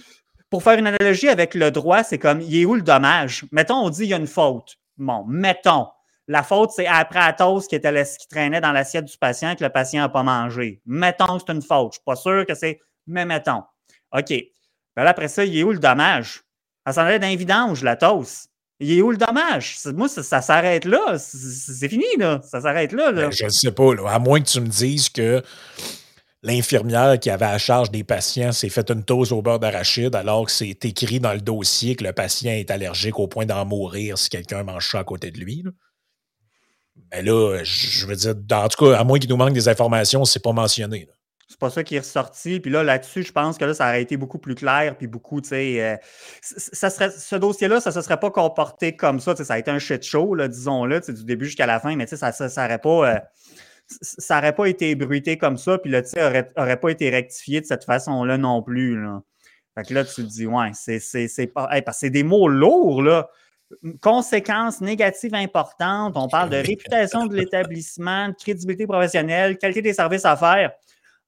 Pour 0.48 0.62
faire 0.62 0.78
une 0.78 0.86
analogie 0.86 1.28
avec 1.28 1.54
le 1.54 1.70
droit, 1.70 2.02
c'est 2.02 2.18
comme, 2.18 2.40
il 2.40 2.56
est 2.56 2.64
où 2.64 2.74
le 2.74 2.82
dommage? 2.82 3.44
Mettons, 3.52 3.76
on 3.76 3.90
dit 3.90 4.04
il 4.04 4.08
y 4.08 4.14
a 4.14 4.18
une 4.18 4.26
faute. 4.26 4.78
Bon, 4.96 5.24
mettons. 5.26 5.88
La 6.28 6.42
faute, 6.42 6.70
c'est 6.70 6.86
après 6.86 7.18
la 7.18 7.34
toast 7.34 7.68
qui, 7.68 7.74
était, 7.74 8.04
qui 8.18 8.28
traînait 8.28 8.60
dans 8.60 8.72
l'assiette 8.72 9.04
du 9.04 9.18
patient 9.18 9.54
que 9.54 9.64
le 9.64 9.70
patient 9.70 10.00
n'a 10.00 10.08
pas 10.08 10.22
mangé. 10.22 10.80
Mettons 10.86 11.38
que 11.38 11.44
c'est 11.46 11.52
une 11.52 11.62
faute. 11.62 11.78
Je 11.78 11.86
ne 11.86 11.92
suis 11.92 12.04
pas 12.06 12.16
sûr 12.16 12.46
que 12.46 12.54
c'est, 12.54 12.80
mais 13.06 13.26
mettons. 13.26 13.64
OK. 14.12 14.32
Ben 14.96 15.04
là, 15.04 15.10
après 15.10 15.28
ça, 15.28 15.44
il 15.44 15.56
est 15.56 15.62
où 15.62 15.72
le 15.72 15.78
dommage? 15.78 16.42
Ça 16.86 16.92
s'en 16.92 17.02
allait 17.02 17.18
d'un 17.18 17.34
vidange, 17.36 17.82
la 17.82 17.96
toast. 17.96 18.48
Il 18.80 18.98
est 18.98 19.02
où 19.02 19.10
le 19.10 19.16
dommage? 19.16 19.78
Moi, 19.94 20.08
ça, 20.08 20.42
s'arrête 20.42 20.84
là. 20.84 21.16
C'est 21.18 21.88
fini, 21.88 22.04
là. 22.18 22.40
Ça 22.42 22.60
s'arrête 22.60 22.92
là. 22.92 23.12
Ben, 23.12 23.30
je 23.30 23.44
ne 23.44 23.50
sais 23.50 23.70
pas. 23.70 23.92
À 24.08 24.18
moins 24.18 24.40
que 24.40 24.48
tu 24.48 24.60
me 24.60 24.66
dises 24.66 25.08
que 25.08 25.40
l'infirmière 26.42 27.20
qui 27.20 27.30
avait 27.30 27.46
à 27.46 27.58
charge 27.58 27.92
des 27.92 28.02
patients 28.02 28.50
s'est 28.50 28.68
fait 28.68 28.90
une 28.90 29.02
dose 29.02 29.32
au 29.32 29.40
beurre 29.40 29.60
d'arachide 29.60 30.16
alors 30.16 30.46
que 30.46 30.50
c'est 30.50 30.84
écrit 30.84 31.20
dans 31.20 31.32
le 31.32 31.40
dossier 31.40 31.94
que 31.94 32.02
le 32.02 32.12
patient 32.12 32.50
est 32.50 32.72
allergique 32.72 33.20
au 33.20 33.28
point 33.28 33.46
d'en 33.46 33.64
mourir 33.64 34.18
si 34.18 34.28
quelqu'un 34.28 34.64
mange 34.64 34.90
ça 34.90 34.98
à 34.98 35.04
côté 35.04 35.30
de 35.30 35.38
lui. 35.38 35.64
Mais 37.12 37.22
là, 37.22 37.62
je 37.62 38.06
veux 38.06 38.16
dire, 38.16 38.34
en 38.50 38.68
tout 38.68 38.84
cas, 38.84 38.98
à 38.98 39.04
moins 39.04 39.20
qu'il 39.20 39.30
nous 39.30 39.36
manque 39.36 39.52
des 39.52 39.68
informations, 39.68 40.24
c'est 40.24 40.42
pas 40.42 40.52
mentionné. 40.52 41.08
C'est 41.52 41.58
pas 41.58 41.68
ça 41.68 41.84
qui 41.84 41.96
est 41.96 41.98
ressorti. 41.98 42.60
Puis 42.60 42.70
là, 42.70 42.82
là-dessus, 42.82 43.24
je 43.24 43.32
pense 43.32 43.58
que 43.58 43.66
là, 43.66 43.74
ça 43.74 43.86
aurait 43.86 44.00
été 44.00 44.16
beaucoup 44.16 44.38
plus 44.38 44.54
clair. 44.54 44.96
Puis 44.96 45.06
beaucoup, 45.06 45.42
tu 45.42 45.50
sais, 45.50 45.82
euh, 45.82 45.96
ça 46.40 46.88
ce 46.88 47.36
dossier-là, 47.36 47.78
ça 47.78 47.90
ne 47.90 47.94
se 47.94 48.00
serait 48.00 48.18
pas 48.18 48.30
comporté 48.30 48.96
comme 48.96 49.20
ça. 49.20 49.36
Ça 49.36 49.52
a 49.52 49.58
été 49.58 49.70
un 49.70 49.78
shit 49.78 50.02
show, 50.02 50.34
disons-le, 50.48 51.00
du 51.00 51.24
début 51.24 51.44
jusqu'à 51.44 51.66
la 51.66 51.78
fin, 51.78 51.94
mais 51.94 52.06
ça 52.06 52.32
n'aurait 52.56 52.78
pas. 52.78 53.14
Euh, 53.14 53.18
ça 54.00 54.38
aurait 54.38 54.54
pas 54.54 54.66
été 54.66 54.94
bruité 54.94 55.36
comme 55.36 55.58
ça, 55.58 55.76
puis 55.76 55.90
le 55.90 56.02
tir 56.02 56.22
aurait, 56.22 56.50
aurait 56.56 56.80
pas 56.80 56.88
été 56.88 57.10
rectifié 57.10 57.60
de 57.60 57.66
cette 57.66 57.84
façon-là 57.84 58.38
non 58.38 58.62
plus. 58.62 58.98
Là. 58.98 59.20
Fait 59.74 59.84
que 59.84 59.92
là, 59.92 60.04
tu 60.06 60.14
te 60.14 60.20
dis, 60.22 60.46
ouais, 60.46 60.70
c'est 60.72 61.46
pas. 61.48 61.68
parce 61.84 61.98
que 61.98 62.00
c'est 62.00 62.10
des 62.10 62.22
mots 62.22 62.48
lourds, 62.48 63.02
là 63.02 63.28
conséquences 64.00 64.80
négatives 64.80 65.34
importantes. 65.34 66.14
On 66.16 66.28
parle 66.28 66.50
de 66.50 66.56
réputation 66.56 67.26
de 67.26 67.36
l'établissement, 67.36 68.28
de 68.28 68.34
crédibilité 68.34 68.86
professionnelle, 68.86 69.58
qualité 69.58 69.82
des 69.82 69.94
services 69.94 70.24
à 70.24 70.36
faire. 70.36 70.72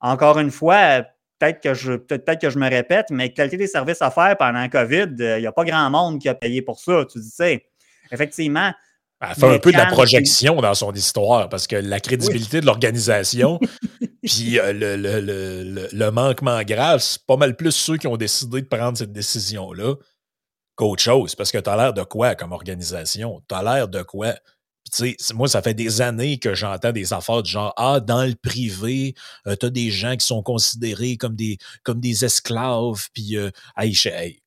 Encore 0.00 0.38
une 0.38 0.50
fois, 0.50 1.04
peut-être 1.38 1.62
que 1.62 1.74
je 1.74 1.94
peut-être 1.94 2.40
que 2.40 2.50
je 2.50 2.58
me 2.58 2.68
répète, 2.68 3.06
mais 3.10 3.32
qualité 3.32 3.56
des 3.56 3.66
services 3.66 4.02
à 4.02 4.10
faire 4.10 4.36
pendant 4.36 4.60
la 4.60 4.68
COVID, 4.68 5.14
il 5.18 5.40
n'y 5.40 5.46
a 5.46 5.52
pas 5.52 5.64
grand 5.64 5.90
monde 5.90 6.20
qui 6.20 6.28
a 6.28 6.34
payé 6.34 6.62
pour 6.62 6.78
ça. 6.78 7.04
Tu 7.10 7.20
sais, 7.22 7.66
effectivement. 8.10 8.72
Elle 9.20 9.34
fait 9.34 9.54
un 9.54 9.58
peu 9.58 9.72
de 9.72 9.76
la 9.78 9.86
projection 9.86 10.60
dans 10.60 10.74
son 10.74 10.92
histoire 10.92 11.48
parce 11.48 11.66
que 11.66 11.76
la 11.76 12.00
crédibilité 12.00 12.60
de 12.60 12.66
l'organisation, 12.66 13.58
puis 14.22 14.58
euh, 14.58 14.72
le, 14.72 14.96
le, 14.96 15.88
le, 15.90 16.10
manquement 16.10 16.62
grave, 16.62 17.00
c'est 17.00 17.24
pas 17.24 17.36
mal 17.36 17.56
plus 17.56 17.72
ceux 17.72 17.96
qui 17.96 18.06
ont 18.06 18.18
décidé 18.18 18.60
de 18.60 18.66
prendre 18.66 18.98
cette 18.98 19.12
décision-là 19.12 19.94
qu'autre 20.74 21.02
chose. 21.02 21.34
Parce 21.34 21.52
que 21.52 21.58
tu 21.58 21.70
as 21.70 21.76
l'air 21.76 21.94
de 21.94 22.02
quoi 22.02 22.34
comme 22.34 22.52
organisation? 22.52 23.40
Tu 23.48 23.54
as 23.54 23.62
l'air 23.62 23.88
de 23.88 24.02
quoi? 24.02 24.34
Sais, 24.92 25.16
moi, 25.34 25.48
ça 25.48 25.62
fait 25.62 25.74
des 25.74 26.00
années 26.00 26.38
que 26.38 26.54
j'entends 26.54 26.92
des 26.92 27.12
affaires 27.12 27.42
du 27.42 27.50
genre 27.50 27.72
Ah, 27.76 28.00
dans 28.00 28.24
le 28.24 28.34
privé, 28.34 29.14
euh, 29.46 29.56
tu 29.58 29.66
as 29.66 29.70
des 29.70 29.90
gens 29.90 30.16
qui 30.16 30.26
sont 30.26 30.42
considérés 30.42 31.16
comme 31.16 31.34
des, 31.36 31.58
comme 31.82 32.00
des 32.00 32.24
esclaves. 32.24 33.08
Puis, 33.12 33.36
euh, 33.36 33.50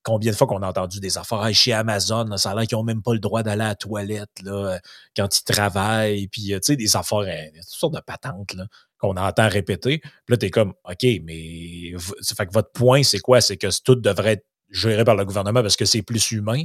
combien 0.03 0.31
de 0.31 0.37
fois 0.37 0.47
qu'on 0.47 0.61
a 0.61 0.67
entendu 0.67 0.99
des 0.99 1.17
affaires 1.17 1.47
chez 1.53 1.73
Amazon, 1.73 2.37
ça 2.37 2.51
a 2.51 2.55
l'air 2.55 2.67
qu'ils 2.67 2.77
n'ont 2.77 2.83
même 2.83 3.01
pas 3.01 3.13
le 3.13 3.19
droit 3.19 3.43
d'aller 3.43 3.63
à 3.63 3.69
la 3.69 3.75
toilette 3.75 4.41
là, 4.43 4.73
euh, 4.75 4.79
quand 5.15 5.37
ils 5.37 5.43
travaillent. 5.43 6.27
Puis, 6.27 6.47
tu 6.47 6.59
sais, 6.61 6.75
des 6.75 6.95
affaires, 6.95 7.25
toutes 7.53 7.63
sortes 7.63 7.95
de 7.95 8.01
patentes 8.01 8.53
là, 8.53 8.65
qu'on 8.97 9.15
entend 9.17 9.49
répéter. 9.49 9.99
Puis 9.99 10.11
là, 10.29 10.37
tu 10.37 10.45
es 10.45 10.49
comme 10.51 10.73
OK, 10.89 11.05
mais 11.23 11.93
fait 12.23 12.45
que 12.45 12.53
votre 12.53 12.71
point, 12.71 13.03
c'est 13.03 13.19
quoi? 13.19 13.41
C'est 13.41 13.57
que 13.57 13.67
tout 13.83 13.95
devrait 13.95 14.33
être 14.33 14.45
géré 14.69 15.03
par 15.03 15.15
le 15.15 15.25
gouvernement 15.25 15.61
parce 15.61 15.75
que 15.75 15.85
c'est 15.85 16.01
plus 16.01 16.31
humain? 16.31 16.63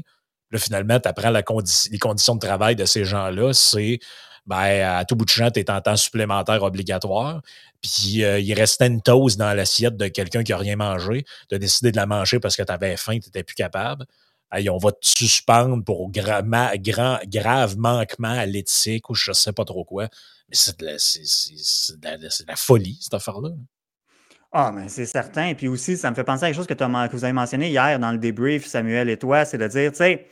Là, 0.53 0.59
finalement, 0.59 1.01
tu 1.01 1.09
apprends 1.09 1.31
les 1.31 1.99
conditions 1.99 2.35
de 2.35 2.41
travail 2.41 2.77
de 2.77 2.85
ces 2.85 3.05
gens-là. 3.05 3.53
C'est 3.55 3.99
ben, 4.47 4.99
à 4.99 5.05
tout 5.05 5.17
bout 5.17 5.25
de 5.25 5.31
champ, 5.31 5.51
tu 5.51 5.61
es 5.61 5.71
en 5.71 5.81
temps 5.81 5.97
supplémentaire 5.97 6.63
obligatoire. 6.63 7.41
Puis 7.81 8.23
euh, 8.23 8.39
il 8.39 8.53
restait 8.55 8.87
une 8.87 9.03
toast 9.03 9.39
dans 9.39 9.53
l'assiette 9.55 9.97
de 9.97 10.09
quelqu'un 10.09 10.45
qui 10.45 10.53
n'a 10.53 10.59
rien 10.59 10.77
mangé. 10.77 11.25
Tu 11.49 11.55
as 11.55 11.59
décidé 11.59 11.91
de 11.91 11.97
la 11.97 12.07
manger 12.07 12.39
parce 12.39 12.57
que 12.57 12.63
tu 12.63 12.73
avais 12.73 12.97
faim, 12.97 13.19
tu 13.19 13.29
n'étais 13.29 13.43
plus 13.43 13.55
capable. 13.55 14.07
Hey, 14.53 14.69
on 14.69 14.77
va 14.77 14.93
te 14.93 14.99
suspendre 15.07 15.83
pour 15.83 16.11
grave 16.11 16.45
manquement 16.45 18.29
à 18.29 18.45
l'éthique 18.45 19.09
ou 19.09 19.15
je 19.15 19.31
ne 19.31 19.35
sais 19.35 19.53
pas 19.53 19.65
trop 19.65 19.85
quoi. 19.85 20.09
Mais 20.49 20.57
c'est 20.57 20.79
de, 20.79 20.87
de, 21.97 22.47
la 22.47 22.57
folie, 22.57 22.99
cette 23.01 23.15
affaire-là. 23.15 23.51
Ah, 24.53 24.71
mais 24.75 24.89
c'est 24.89 25.07
certain. 25.07 25.55
Puis 25.55 25.67
aussi, 25.69 25.97
ça 25.97 26.11
me 26.11 26.15
fait 26.15 26.25
penser 26.25 26.45
à 26.45 26.49
quelque 26.49 26.57
chose 26.57 26.67
que, 26.67 26.75
que 26.75 27.13
vous 27.17 27.25
avez 27.25 27.33
mentionné 27.33 27.71
hier 27.71 27.99
dans 27.99 28.13
le 28.13 28.19
débrief, 28.19 28.67
Samuel 28.67 29.09
et 29.09 29.17
toi, 29.17 29.47
c'est 29.47 29.57
de 29.57 29.67
dire, 29.67 29.91
tu 29.93 29.97
sais, 29.97 30.27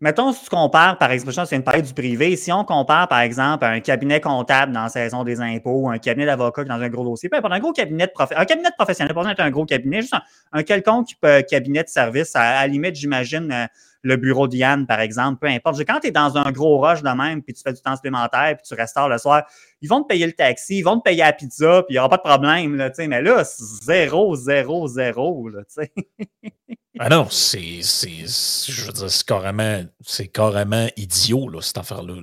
mettons, 0.00 0.32
si 0.32 0.44
tu 0.44 0.50
compares, 0.50 0.96
par 0.96 1.10
exemple, 1.10 1.44
c'est 1.44 1.56
une 1.56 1.64
parler 1.64 1.82
du 1.82 1.92
privé, 1.92 2.36
si 2.36 2.52
on 2.52 2.64
compare, 2.64 3.08
par 3.08 3.18
exemple, 3.20 3.64
un 3.64 3.80
cabinet 3.80 4.20
comptable 4.20 4.70
dans 4.72 4.84
la 4.84 4.88
saison 4.90 5.24
des 5.24 5.40
impôts, 5.40 5.88
un 5.88 5.98
cabinet 5.98 6.26
d'avocat 6.26 6.62
dans 6.62 6.80
un 6.80 6.88
gros 6.88 7.02
dossier, 7.04 7.28
peu 7.28 7.36
importe, 7.36 7.52
un 7.52 7.58
gros 7.58 7.72
cabinet 7.72 8.06
de 8.06 8.12
un 8.36 8.44
cabinet 8.44 8.70
professionnel, 8.78 9.12
pas 9.12 9.28
être 9.28 9.40
un 9.40 9.50
gros 9.50 9.64
cabinet, 9.66 10.02
juste 10.02 10.14
un, 10.52 10.62
quelconque 10.62 11.08
cabinet 11.50 11.82
de 11.82 11.88
service, 11.88 12.30
à, 12.36 12.64
limite, 12.68 12.94
j'imagine, 12.94 13.50
euh, 13.50 13.66
le 14.04 14.16
bureau 14.16 14.46
d'Yann, 14.46 14.86
par 14.86 15.00
exemple, 15.00 15.38
peu 15.40 15.48
importe. 15.48 15.80
Quand 15.84 15.98
tu 15.98 16.08
es 16.08 16.10
dans 16.10 16.36
un 16.36 16.52
gros 16.52 16.78
rush 16.78 17.02
de 17.02 17.08
même, 17.08 17.42
puis 17.42 17.54
tu 17.54 17.62
fais 17.62 17.72
du 17.72 17.80
temps 17.80 17.96
supplémentaire, 17.96 18.56
puis 18.56 18.66
tu 18.68 18.74
restes 18.74 18.94
tard 18.94 19.08
le 19.08 19.16
soir, 19.18 19.44
ils 19.80 19.88
vont 19.88 20.02
te 20.02 20.08
payer 20.08 20.26
le 20.26 20.32
taxi, 20.32 20.78
ils 20.78 20.82
vont 20.82 20.98
te 20.98 21.02
payer 21.02 21.22
la 21.22 21.32
pizza, 21.32 21.82
puis 21.82 21.94
il 21.94 21.94
n'y 21.94 21.98
aura 21.98 22.10
pas 22.10 22.18
de 22.18 22.22
problème. 22.22 22.76
Là, 22.76 22.90
mais 22.98 23.22
là, 23.22 23.42
zéro, 23.44 24.36
zéro, 24.36 24.86
zéro. 24.86 25.48
Là, 25.48 25.62
ah 26.98 27.08
non, 27.08 27.28
c'est, 27.30 27.80
je 27.80 28.84
veux 28.84 28.92
dire, 28.92 29.10
c'est 29.10 29.26
carrément, 29.26 29.82
c'est 30.06 30.28
carrément 30.28 30.86
idiot, 30.96 31.48
là, 31.48 31.62
cette 31.62 31.78
affaire-là. 31.78 32.14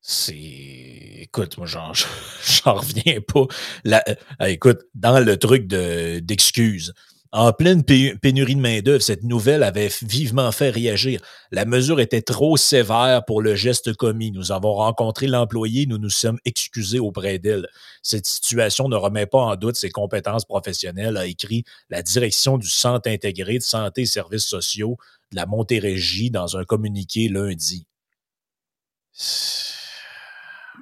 c'est 0.00 0.34
écoute 1.20 1.58
moi 1.58 1.66
j'en 1.66 1.92
reviens 2.72 3.20
pas 3.20 3.46
euh, 3.86 4.46
écoute 4.46 4.80
dans 4.94 5.20
le 5.20 5.36
truc 5.36 5.66
de 5.66 6.18
d'excuses 6.20 6.94
en 7.32 7.52
pleine 7.52 7.84
pénurie 7.84 8.56
de 8.56 8.60
main-d'œuvre, 8.60 9.02
cette 9.02 9.22
nouvelle 9.22 9.62
avait 9.62 9.90
vivement 10.02 10.50
fait 10.50 10.70
réagir. 10.70 11.20
La 11.52 11.64
mesure 11.64 12.00
était 12.00 12.22
trop 12.22 12.56
sévère 12.56 13.24
pour 13.24 13.40
le 13.40 13.54
geste 13.54 13.94
commis. 13.94 14.32
Nous 14.32 14.50
avons 14.50 14.74
rencontré 14.74 15.28
l'employé, 15.28 15.86
nous 15.86 15.98
nous 15.98 16.10
sommes 16.10 16.38
excusés 16.44 16.98
auprès 16.98 17.38
d'elle. 17.38 17.68
Cette 18.02 18.26
situation 18.26 18.88
ne 18.88 18.96
remet 18.96 19.26
pas 19.26 19.38
en 19.38 19.54
doute 19.54 19.76
ses 19.76 19.90
compétences 19.90 20.44
professionnelles, 20.44 21.16
a 21.16 21.26
écrit 21.26 21.64
la 21.88 22.02
direction 22.02 22.58
du 22.58 22.68
Centre 22.68 23.08
intégré 23.08 23.58
de 23.58 23.62
santé 23.62 24.02
et 24.02 24.06
services 24.06 24.46
sociaux 24.46 24.96
de 25.30 25.36
la 25.36 25.46
Montérégie 25.46 26.30
dans 26.32 26.56
un 26.56 26.64
communiqué 26.64 27.28
lundi. 27.28 27.86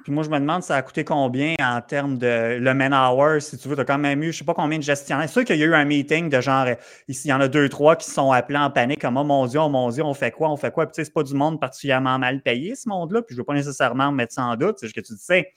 Puis 0.03 0.11
moi, 0.11 0.23
je 0.23 0.29
me 0.29 0.39
demande, 0.39 0.63
ça 0.63 0.75
a 0.75 0.81
coûté 0.81 1.03
combien 1.03 1.55
en 1.61 1.81
termes 1.81 2.17
de 2.17 2.57
le 2.59 2.73
man 2.73 2.93
hour, 2.93 3.41
si 3.41 3.57
tu 3.57 3.67
veux. 3.67 3.75
Tu 3.75 3.81
as 3.81 3.85
quand 3.85 3.97
même 3.97 4.21
eu, 4.21 4.25
je 4.25 4.29
ne 4.29 4.33
sais 4.33 4.43
pas 4.43 4.53
combien 4.53 4.77
de 4.77 4.83
gestionnaires. 4.83 5.27
C'est 5.27 5.33
sûr 5.33 5.45
qu'il 5.45 5.57
y 5.57 5.63
a 5.63 5.65
eu 5.65 5.73
un 5.73 5.85
meeting 5.85 6.29
de 6.29 6.41
genre, 6.41 6.67
ici, 7.07 7.27
il 7.27 7.31
y 7.31 7.33
en 7.33 7.41
a 7.41 7.47
deux, 7.47 7.69
trois 7.69 7.95
qui 7.95 8.09
sont 8.09 8.31
appelés 8.31 8.59
en 8.59 8.71
panique, 8.71 9.01
comme, 9.01 9.17
oh 9.17 9.23
mon 9.23 9.45
Dieu, 9.47 9.59
oh 9.59 9.69
mon 9.69 9.89
Dieu, 9.89 10.03
on 10.03 10.13
fait 10.13 10.31
quoi, 10.31 10.49
on 10.51 10.57
fait 10.57 10.71
quoi? 10.71 10.85
Puis 10.85 10.93
tu 10.93 11.01
sais, 11.01 11.05
c'est 11.05 11.13
pas 11.13 11.23
du 11.23 11.33
monde 11.33 11.59
particulièrement 11.59 12.17
mal 12.19 12.41
payé, 12.41 12.75
ce 12.75 12.87
monde-là. 12.89 13.21
Puis 13.21 13.35
je 13.35 13.35
ne 13.35 13.41
veux 13.41 13.45
pas 13.45 13.53
nécessairement 13.53 14.11
mettre 14.11 14.33
ça 14.33 14.43
en 14.43 14.55
doute. 14.55 14.77
C'est 14.79 14.87
ce 14.87 14.93
que 14.93 15.01
tu 15.01 15.15
sais. 15.17 15.49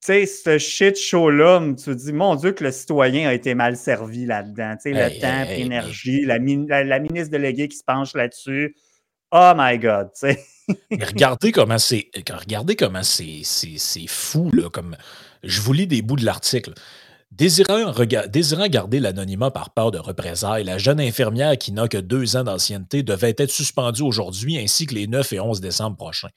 Tu 0.00 0.12
sais, 0.12 0.26
ce 0.26 0.58
shit 0.58 0.96
show-là, 0.96 1.60
tu 1.76 1.84
te 1.84 1.90
dis, 1.90 2.12
mon 2.12 2.36
Dieu, 2.36 2.52
que 2.52 2.62
le 2.62 2.70
citoyen 2.70 3.28
a 3.28 3.34
été 3.34 3.54
mal 3.54 3.76
servi 3.76 4.26
là-dedans. 4.26 4.74
Tu 4.76 4.92
sais, 4.92 5.10
le 5.10 5.20
temps, 5.20 5.50
l'énergie, 5.50 6.24
la, 6.24 6.38
la, 6.38 6.98
ministre 7.00 7.30
déléguée 7.30 7.66
qui 7.68 7.76
se 7.76 7.84
penche 7.84 8.14
là-dessus. 8.14 8.76
Oh 9.30 9.52
my 9.56 9.78
God, 9.78 10.08
regardez 10.90 11.52
comment 11.52 11.78
c'est. 11.78 12.10
Regardez 12.16 12.76
comment 12.76 13.02
c'est, 13.02 13.42
fou, 14.06 14.50
là, 14.52 14.70
comme. 14.70 14.96
Je 15.42 15.60
vous 15.60 15.72
lis 15.72 15.86
des 15.86 16.02
bouts 16.02 16.16
de 16.16 16.24
l'article. 16.24 16.72
Désirant, 17.30 17.92
désirant, 18.28 18.68
garder 18.68 19.00
l'anonymat 19.00 19.50
par 19.50 19.70
peur 19.70 19.90
de 19.90 19.98
représailles, 19.98 20.64
la 20.64 20.78
jeune 20.78 20.98
infirmière 20.98 21.58
qui 21.58 21.72
n'a 21.72 21.86
que 21.86 21.98
deux 21.98 22.36
ans 22.36 22.44
d'ancienneté 22.44 23.02
devait 23.02 23.34
être 23.36 23.50
suspendue 23.50 24.02
aujourd'hui 24.02 24.58
ainsi 24.58 24.86
que 24.86 24.94
les 24.94 25.06
9 25.06 25.34
et 25.34 25.40
11 25.40 25.60
décembre 25.60 25.96
prochains. 25.96 26.30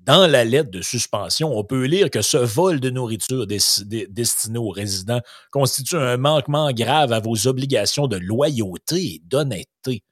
Dans 0.00 0.26
la 0.26 0.44
lettre 0.44 0.70
de 0.70 0.80
suspension, 0.80 1.56
on 1.56 1.62
peut 1.62 1.84
lire 1.84 2.10
que 2.10 2.22
ce 2.22 2.38
vol 2.38 2.80
de 2.80 2.88
nourriture 2.88 3.46
destiné 3.46 4.58
aux 4.58 4.70
résidents 4.70 5.20
constitue 5.50 5.96
un 5.96 6.16
manquement 6.16 6.72
grave 6.72 7.12
à 7.12 7.20
vos 7.20 7.46
obligations 7.46 8.08
de 8.08 8.16
loyauté 8.16 8.96
et 8.96 9.22
d'honnêteté. 9.24 10.02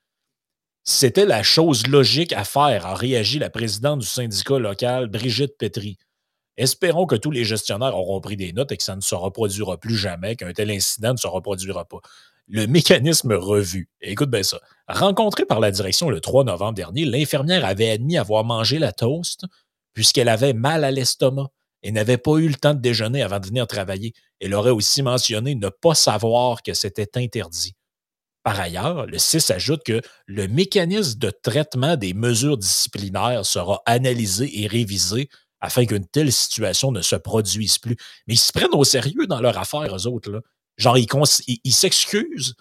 C'était 0.85 1.27
la 1.27 1.43
chose 1.43 1.87
logique 1.87 2.33
à 2.33 2.45
faire, 2.45 2.87
a 2.87 2.95
réagi 2.95 3.39
la 3.39 3.51
présidente 3.51 4.01
du 4.01 4.07
syndicat 4.07 4.59
local, 4.59 5.09
Brigitte 5.09 5.57
Petry. 5.59 5.99
Espérons 6.57 7.07
que 7.07 7.17
tous 7.17 7.31
les 7.31 7.45
gestionnaires 7.45 7.97
auront 7.97 8.21
pris 8.21 8.37
des 8.37 8.53
notes 8.53 8.73
et 8.73 8.77
que 8.77 8.83
ça 8.83 8.97
ne 8.97 9.01
se 9.01 9.15
reproduira 9.15 9.79
plus 9.79 9.97
jamais, 9.97 10.37
qu'un 10.37 10.53
tel 10.53 10.71
incident 10.71 11.13
ne 11.13 11.19
se 11.19 11.27
reproduira 11.27 11.85
pas. 11.87 12.01
le 12.49 12.67
mécanisme 12.67 13.33
revu. 13.33 13.89
Écoute 14.01 14.31
bien 14.31 14.43
ça. 14.43 14.59
Rencontrée 14.89 15.47
par 15.47 15.61
la 15.61 15.71
direction 15.71 16.11
le 16.11 16.21
3 16.21 16.45
novembre 16.45 16.75
dernier, 16.75 17.05
l'infirmière 17.05 17.65
avait 17.65 17.91
admis 17.91 18.19
avoir 18.19 18.45
mangé 18.45 18.79
la 18.79 18.93
toast 18.93 19.45
puisqu'elle 19.95 20.29
avait 20.29 20.53
mal 20.53 20.85
à 20.85 20.91
l'estomac 20.91 21.49
et 21.83 21.93
n'avait 21.93 22.19
pas 22.19 22.39
eu 22.39 22.49
le 22.49 22.57
temps 22.57 22.75
de 22.75 22.81
déjeuner 22.81 23.23
avant 23.23 23.39
de 23.39 23.47
venir 23.47 23.67
travailler. 23.67 24.15
Elle 24.41 24.55
aurait 24.55 24.71
aussi 24.71 25.03
mentionné 25.03 25.55
ne 25.55 25.69
pas 25.69 25.95
savoir 25.95 26.63
que 26.63 26.75
c'était 26.75 27.17
interdit. 27.17 27.75
Par 28.43 28.59
ailleurs, 28.59 29.07
le 29.07 29.19
6 29.19 29.51
ajoute 29.51 29.83
que 29.85 30.01
le 30.27 30.49
mécanisme 30.49 31.19
de 31.19 31.31
traitement 31.31 31.97
des 31.97 32.15
mesures 32.15 32.57
disciplinaires 32.57 33.45
sera 33.45 33.83
analysé 33.87 34.63
et 34.63 34.67
révisé 34.67 35.29
afin 35.61 35.85
qu'une 35.85 36.07
telle 36.07 36.33
situation 36.33 36.91
ne 36.91 37.03
se 37.03 37.17
produise 37.17 37.79
plus. 37.79 37.97
Mais 38.27 38.35
ils 38.35 38.39
se 38.39 38.53
prennent 38.53 38.75
au 38.75 38.85
sérieux 38.85 39.27
dans 39.27 39.41
leur 39.41 39.59
affaire, 39.59 39.95
eux 39.95 40.07
autres. 40.07 40.31
Là. 40.31 40.41
Genre, 40.79 40.97
ils 40.97 41.75
s'excusent, 41.75 42.55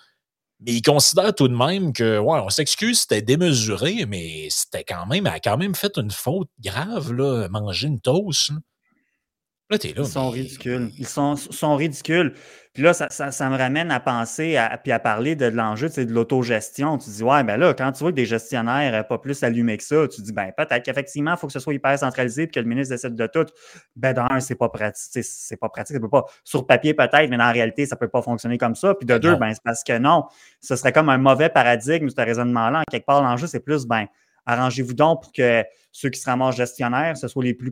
mais 0.60 0.74
ils 0.74 0.82
considèrent 0.82 1.34
tout 1.34 1.48
de 1.48 1.56
même 1.56 1.94
que, 1.94 2.20
ouais, 2.20 2.40
on 2.44 2.50
s'excuse, 2.50 3.00
c'était 3.02 3.22
démesuré, 3.22 4.06
mais 4.06 4.50
c'était 4.52 4.84
quand 4.84 5.06
même, 5.06 5.28
elle 5.28 5.34
a 5.34 5.40
quand 5.40 5.56
même 5.58 5.76
fait 5.76 5.98
une 5.98 6.12
faute 6.12 6.50
grave, 6.60 7.14
là, 7.14 7.48
manger 7.50 7.88
une 7.88 8.02
toast. 8.02 8.52
Là, 9.70 9.78
Ils 9.84 10.06
sont 10.06 10.30
ridicules. 10.30 10.90
Ils 10.98 11.08
sont, 11.08 11.36
sont 11.36 11.76
ridicules. 11.76 12.34
Puis 12.74 12.84
là, 12.84 12.94
ça, 12.94 13.10
ça, 13.10 13.50
me 13.50 13.58
ramène 13.58 13.92
à 13.92 14.00
penser 14.00 14.56
à, 14.56 14.78
puis 14.78 14.92
à 14.92 15.00
parler 15.00 15.36
de, 15.36 15.46
l'enjeu 15.48 15.90
de 15.90 16.14
l'autogestion. 16.14 16.98
Tu 16.98 17.10
dis, 17.10 17.24
ouais, 17.24 17.44
ben 17.44 17.58
là, 17.58 17.74
quand 17.74 17.92
tu 17.92 18.00
vois 18.00 18.12
que 18.12 18.16
des 18.16 18.26
gestionnaires 18.26 19.08
pas 19.08 19.18
plus 19.18 19.42
allumés 19.44 19.78
que 19.78 19.84
ça, 19.84 20.08
tu 20.08 20.22
dis, 20.22 20.32
ben 20.32 20.52
peut-être 20.56 20.84
qu'effectivement, 20.84 21.32
il 21.32 21.38
faut 21.38 21.48
que 21.48 21.54
ce 21.54 21.60
soit 21.60 21.74
hyper 21.74 21.98
centralisé 21.98 22.46
puis 22.46 22.54
que 22.54 22.60
le 22.60 22.68
ministre 22.68 22.94
décide 22.94 23.16
de 23.16 23.28
tout. 23.28 23.46
Ben 23.96 24.14
d'un, 24.14 24.40
c'est 24.40 24.56
pas 24.56 24.70
pratique. 24.70 25.24
C'est 25.24 25.58
pas 25.58 25.70
pratique. 25.70 25.96
Ça 25.96 26.00
peut 26.00 26.10
pas, 26.10 26.26
sur 26.44 26.68
papier 26.68 26.94
peut-être, 26.94 27.30
mais 27.30 27.38
la 27.38 27.52
réalité, 27.52 27.86
ça 27.86 27.96
peut 27.96 28.08
pas 28.08 28.22
fonctionner 28.22 28.58
comme 28.58 28.76
ça. 28.76 28.94
Puis 28.94 29.06
de 29.06 29.18
deux, 29.18 29.36
ben 29.36 29.52
c'est 29.54 29.64
parce 29.64 29.84
que 29.84 29.98
non, 29.98 30.26
ce 30.62 30.76
serait 30.76 30.94
comme 30.94 31.10
un 31.10 31.18
mauvais 31.18 31.50
paradigme, 31.50 32.08
ce 32.08 32.22
raisonnement-là. 32.22 32.84
Quelque 32.90 33.06
part, 33.06 33.24
l'enjeu, 33.24 33.48
c'est 33.48 33.60
plus, 33.60 33.88
ben, 33.88 34.06
arrangez-vous 34.50 34.94
donc 34.94 35.24
pour 35.24 35.32
que 35.32 35.64
ceux 35.92 36.10
qui 36.10 36.20
se 36.20 36.30
ramassent 36.30 36.56
gestionnaires 36.56 37.16
soient 37.18 37.44
plus 37.54 37.72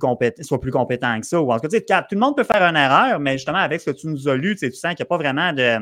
compétents 0.72 1.19
que 1.19 1.25
ça. 1.25 1.41
En 1.41 1.60
tout 1.60 1.67
cas, 1.67 2.01
tout 2.03 2.15
le 2.15 2.19
monde 2.19 2.36
peut 2.36 2.43
faire 2.43 2.62
une 2.62 2.75
erreur, 2.75 3.19
mais 3.19 3.34
justement, 3.34 3.57
avec 3.57 3.81
ce 3.81 3.91
que 3.91 3.96
tu 3.96 4.07
nous 4.07 4.27
as 4.27 4.36
lu, 4.36 4.55
tu 4.55 4.72
sens 4.72 4.96
qu'il 4.96 5.03
n'y 5.03 5.03
a 5.03 5.05
pas 5.05 5.17
vraiment 5.17 5.53
de. 5.53 5.79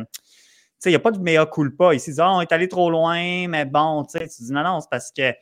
il 0.85 0.89
n'y 0.89 0.95
a 0.95 0.99
pas 0.99 1.11
de 1.11 1.19
mea 1.19 1.45
culpa. 1.45 1.93
Ici, 1.93 2.13
oh, 2.17 2.23
on 2.23 2.41
est 2.41 2.51
allé 2.51 2.67
trop 2.67 2.89
loin, 2.89 3.47
mais 3.47 3.65
bon, 3.65 4.05
tu 4.05 4.19
dis 4.19 4.51
non, 4.51 4.63
non, 4.63 4.79
c'est 4.79 4.89
parce 4.89 5.11
que 5.11 5.33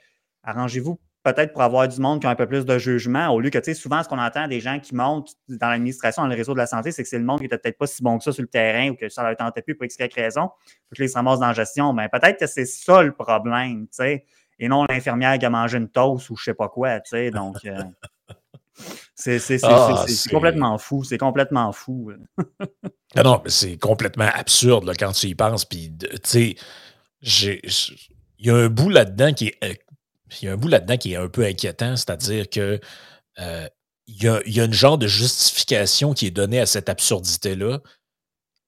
arrangez-vous 0.44 1.00
peut-être 1.24 1.54
pour 1.54 1.62
avoir 1.62 1.88
du 1.88 2.02
monde 2.02 2.20
qui 2.20 2.28
a 2.28 2.32
un 2.32 2.36
peu 2.36 2.48
plus 2.48 2.66
de 2.66 2.78
jugement, 2.78 3.30
au 3.30 3.40
lieu 3.40 3.50
que, 3.50 3.58
tu 3.58 3.66
sais, 3.66 3.74
souvent, 3.74 4.04
ce 4.04 4.10
qu'on 4.10 4.20
entend 4.20 4.46
des 4.50 4.60
gens 4.60 4.80
qui 4.80 4.94
montent 4.94 5.32
dans 5.48 5.70
l'administration, 5.70 6.24
dans 6.24 6.28
le 6.28 6.36
réseau 6.36 6.52
de 6.52 6.58
la 6.58 6.68
santé, 6.68 6.92
c'est 6.92 7.02
que 7.02 7.08
c'est 7.08 7.18
le 7.18 7.24
monde 7.24 7.38
qui 7.38 7.44
n'était 7.44 7.58
peut-être 7.58 7.78
pas 7.78 7.88
si 7.88 8.04
bon 8.04 8.18
que 8.18 8.26
ça 8.26 8.34
sur 8.34 8.42
le 8.42 8.50
terrain 8.50 8.90
ou 8.90 8.96
que 8.96 9.08
ça 9.08 9.24
leur 9.24 9.38
tentait 9.38 9.62
plus 9.62 9.74
pour 9.76 9.86
X 9.86 9.96
raison, 10.14 10.50
puis 10.90 10.98
que 10.98 11.02
les 11.02 11.08
se 11.08 11.14
ramassent 11.14 11.40
dans 11.40 11.48
la 11.48 11.54
gestion. 11.54 11.94
Mais 11.94 12.10
peut-être 12.10 12.38
que 12.40 12.48
c'est 12.48 12.66
ça 12.66 13.02
le 13.02 13.14
problème, 13.14 13.84
tu 13.84 13.88
sais 13.92 14.26
et 14.64 14.70
non 14.70 14.86
l'infirmière 14.90 15.38
qui 15.38 15.46
a 15.46 15.50
mangé 15.50 15.78
une 15.78 15.90
toast 15.90 16.30
ou 16.30 16.38
je 16.38 16.46
sais 16.46 16.54
pas 16.54 16.70
quoi, 16.70 17.02
tu 17.02 17.10
sais. 17.10 17.32
Donc, 17.32 17.58
euh, 17.66 17.84
c'est 19.14 19.60
ah, 19.64 20.06
complètement 20.32 20.78
fou. 20.78 21.04
C'est 21.04 21.18
complètement 21.18 21.74
fou. 21.74 22.14
ah 23.16 23.24
non, 23.24 23.44
c'est 23.48 23.78
complètement 23.78 24.30
absurde 24.34 24.86
là, 24.86 24.94
quand 24.98 25.12
tu 25.12 25.28
y 25.28 25.36
penses. 25.36 25.66
Puis, 25.66 25.94
tu 26.24 26.56
sais, 27.22 27.60
il 28.40 28.46
y 28.46 28.50
a 28.50 28.56
un 28.56 28.70
bout 28.70 28.90
là-dedans 28.90 29.34
qui 29.34 29.48
est. 29.48 29.58
Euh, 29.66 29.74
il 30.42 30.46
y 30.46 30.48
a 30.48 30.54
un 30.54 30.58
bout 30.58 30.70
là-dedans 30.70 30.96
qui 30.96 31.14
est 31.14 31.18
un 31.18 31.28
peu 31.28 31.44
inquiétant, 31.44 31.98
c'est-à-dire 31.98 32.50
que 32.50 32.80
euh, 33.40 33.68
il, 34.08 34.24
y 34.24 34.28
a, 34.28 34.40
y, 34.46 34.62
a, 34.62 34.64
une 34.64 34.74
genre 34.74 34.98
de 34.98 35.06
justification 35.06 36.14
qui 36.14 36.26
est 36.26 36.32
donnée 36.32 36.60
à 36.60 36.66
cette 36.66 36.90
absurdité-là, 36.90 37.82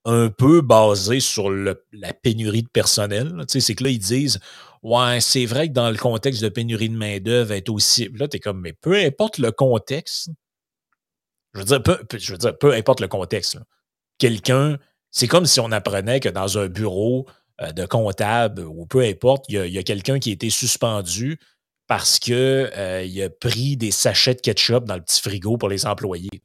un 0.06 0.30
peu 0.30 0.62
basée 0.62 1.20
sur 1.20 1.50
la 1.50 1.74
pénurie 2.22 2.62
de 2.62 2.68
personnel. 2.68 3.44
C'est 3.48 3.74
que 3.74 3.84
là, 3.84 3.90
ils 3.90 3.98
disent 3.98 4.40
Ouais, 4.82 5.20
c'est 5.20 5.46
vrai 5.46 5.68
que 5.68 5.72
dans 5.72 5.90
le 5.90 5.96
contexte 5.96 6.42
de 6.42 6.48
pénurie 6.48 6.88
de 6.88 6.96
main-d'œuvre, 6.96 7.52
être 7.52 7.70
aussi. 7.70 8.08
Là, 8.14 8.28
tu 8.28 8.36
es 8.36 8.40
comme, 8.40 8.60
mais 8.60 8.72
peu 8.72 8.94
importe 8.94 9.38
le 9.38 9.50
contexte, 9.50 10.30
je 11.54 11.58
veux 11.58 11.64
dire, 11.64 11.82
peu, 11.82 11.98
peu 12.60 12.72
importe 12.72 13.00
le 13.00 13.08
contexte, 13.08 13.58
quelqu'un, 14.18 14.78
c'est 15.10 15.26
comme 15.26 15.44
si 15.44 15.58
on 15.58 15.72
apprenait 15.72 16.20
que 16.20 16.28
dans 16.28 16.58
un 16.58 16.68
bureau 16.68 17.26
euh, 17.62 17.72
de 17.72 17.84
comptable 17.84 18.62
ou 18.62 18.86
peu 18.86 19.00
importe, 19.02 19.46
il 19.48 19.66
y 19.66 19.78
a, 19.78 19.82
quelqu'un 19.82 20.20
qui 20.20 20.30
a 20.30 20.32
été 20.34 20.50
suspendu 20.50 21.40
parce 21.88 22.20
qu'il 22.20 22.34
euh, 22.34 23.26
a 23.26 23.30
pris 23.30 23.76
des 23.76 23.90
sachets 23.90 24.34
de 24.34 24.40
ketchup 24.40 24.84
dans 24.84 24.94
le 24.94 25.02
petit 25.02 25.20
frigo 25.20 25.56
pour 25.56 25.68
les 25.68 25.84
employés. 25.84 26.42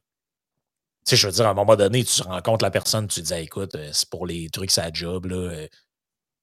Sais, 1.04 1.16
je 1.16 1.28
veux 1.28 1.34
dire, 1.34 1.48
à 1.48 1.50
un 1.50 1.54
moment 1.54 1.76
donné, 1.76 2.04
tu 2.04 2.22
rencontres 2.22 2.64
la 2.64 2.72
personne, 2.72 3.08
tu 3.08 3.22
te 3.22 3.28
dis, 3.28 3.34
écoute, 3.34 3.76
euh, 3.76 3.90
c'est 3.92 4.10
pour 4.10 4.28
les 4.28 4.50
trucs, 4.50 4.72
ça 4.72 4.90
job, 4.94 5.26
là 5.26 5.68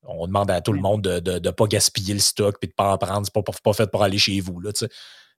on 0.08 0.26
demande 0.26 0.50
à 0.50 0.60
tout 0.60 0.72
le 0.72 0.80
monde 0.80 1.02
de 1.02 1.38
ne 1.38 1.50
pas 1.50 1.66
gaspiller 1.66 2.14
le 2.14 2.20
stock 2.20 2.56
et 2.62 2.66
de 2.66 2.72
ne 2.72 2.74
pas 2.74 2.92
en 2.92 2.98
prendre. 2.98 3.26
C'est 3.26 3.34
pas, 3.34 3.42
pas 3.42 3.72
fait 3.72 3.90
pour 3.90 4.02
aller 4.02 4.18
chez 4.18 4.40
vous. 4.40 4.60
Là, 4.60 4.72
tu 4.72 4.86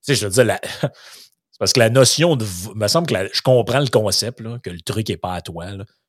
sais, 0.00 0.14
je 0.14 0.26
veux 0.26 0.32
dire, 0.32 0.58
c'est 0.80 1.58
parce 1.58 1.72
que 1.72 1.80
la 1.80 1.90
notion 1.90 2.36
de. 2.36 2.44
Il 2.72 2.78
me 2.78 2.88
semble 2.88 3.06
que 3.06 3.14
je 3.32 3.42
comprends 3.42 3.80
le 3.80 3.88
concept, 3.88 4.40
là, 4.40 4.58
que 4.62 4.70
le 4.70 4.80
truc 4.80 5.08
n'est 5.08 5.16
pas 5.16 5.34
à 5.34 5.42
toi. 5.42 5.66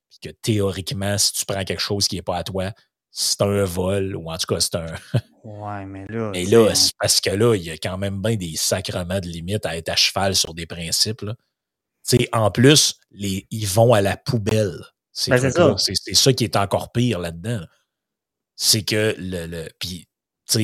puis 0.10 0.20
que 0.22 0.30
théoriquement, 0.30 1.18
si 1.18 1.34
tu 1.34 1.46
prends 1.46 1.64
quelque 1.64 1.82
chose 1.82 2.08
qui 2.08 2.16
n'est 2.16 2.22
pas 2.22 2.38
à 2.38 2.44
toi, 2.44 2.72
c'est 3.10 3.42
un 3.42 3.64
vol, 3.66 4.16
ou 4.16 4.32
en 4.32 4.38
tout 4.38 4.54
cas, 4.54 4.60
c'est 4.60 4.76
un. 4.76 4.86
ouais, 5.44 5.86
mais 5.86 6.06
là. 6.08 6.32
Mais 6.34 6.46
là, 6.46 6.74
c'est 6.76 6.94
parce 7.00 7.20
que 7.20 7.32
là, 7.32 7.56
il 7.56 7.64
y 7.64 7.72
a 7.72 7.78
quand 7.78 7.98
même 7.98 8.22
bien 8.22 8.36
des 8.36 8.56
sacrements 8.56 9.20
de 9.20 9.28
limite 9.28 9.66
à 9.66 9.76
être 9.76 9.90
à 9.90 9.96
cheval 9.96 10.36
sur 10.36 10.54
des 10.54 10.66
principes. 10.66 11.22
Là. 11.22 11.36
En 12.34 12.52
plus, 12.52 12.96
les, 13.12 13.48
ils 13.52 13.68
vont 13.68 13.94
à 13.94 14.02
la 14.02 14.18
poubelle. 14.18 14.80
C'est 15.12 15.32
ben, 15.32 15.52
ça. 15.52 15.76
ça 15.78 16.34
qui 16.34 16.44
est 16.44 16.56
encore 16.56 16.92
pire 16.92 17.20
là-dedans. 17.20 17.50
là 17.50 17.60
dedans 17.60 17.68
c'est 18.62 18.84
que 18.84 19.16
le. 19.18 19.48
le 19.48 19.68
puis, 19.80 20.08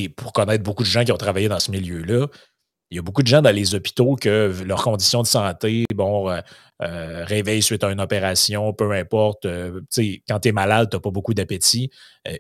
pour 0.10 0.34
connaître 0.34 0.64
beaucoup 0.64 0.84
de 0.84 0.88
gens 0.88 1.04
qui 1.04 1.12
ont 1.12 1.18
travaillé 1.18 1.48
dans 1.48 1.60
ce 1.60 1.72
milieu-là, 1.72 2.28
il 2.92 2.98
y 2.98 3.00
a 3.00 3.02
beaucoup 3.02 3.24
de 3.24 3.28
gens 3.28 3.42
dans 3.42 3.56
les 3.56 3.74
hôpitaux 3.74 4.16
que 4.16 4.54
leurs 4.66 4.84
conditions 4.84 5.22
de 5.24 5.28
santé, 5.28 5.86
bon, 5.96 6.30
euh, 6.30 6.42
euh, 6.84 7.26
réveil 7.26 7.64
suite 7.64 7.84
à 7.84 7.92
une 7.92 8.00
opération, 8.00 8.72
peu 8.74 8.92
importe, 8.92 9.46
euh, 9.46 9.82
quand 10.28 10.40
tu 10.42 10.50
es 10.50 10.52
malade, 10.52 10.90
tu 10.92 10.98
n'as 10.98 11.02
pas 11.02 11.10
beaucoup 11.10 11.34
d'appétit. 11.34 11.90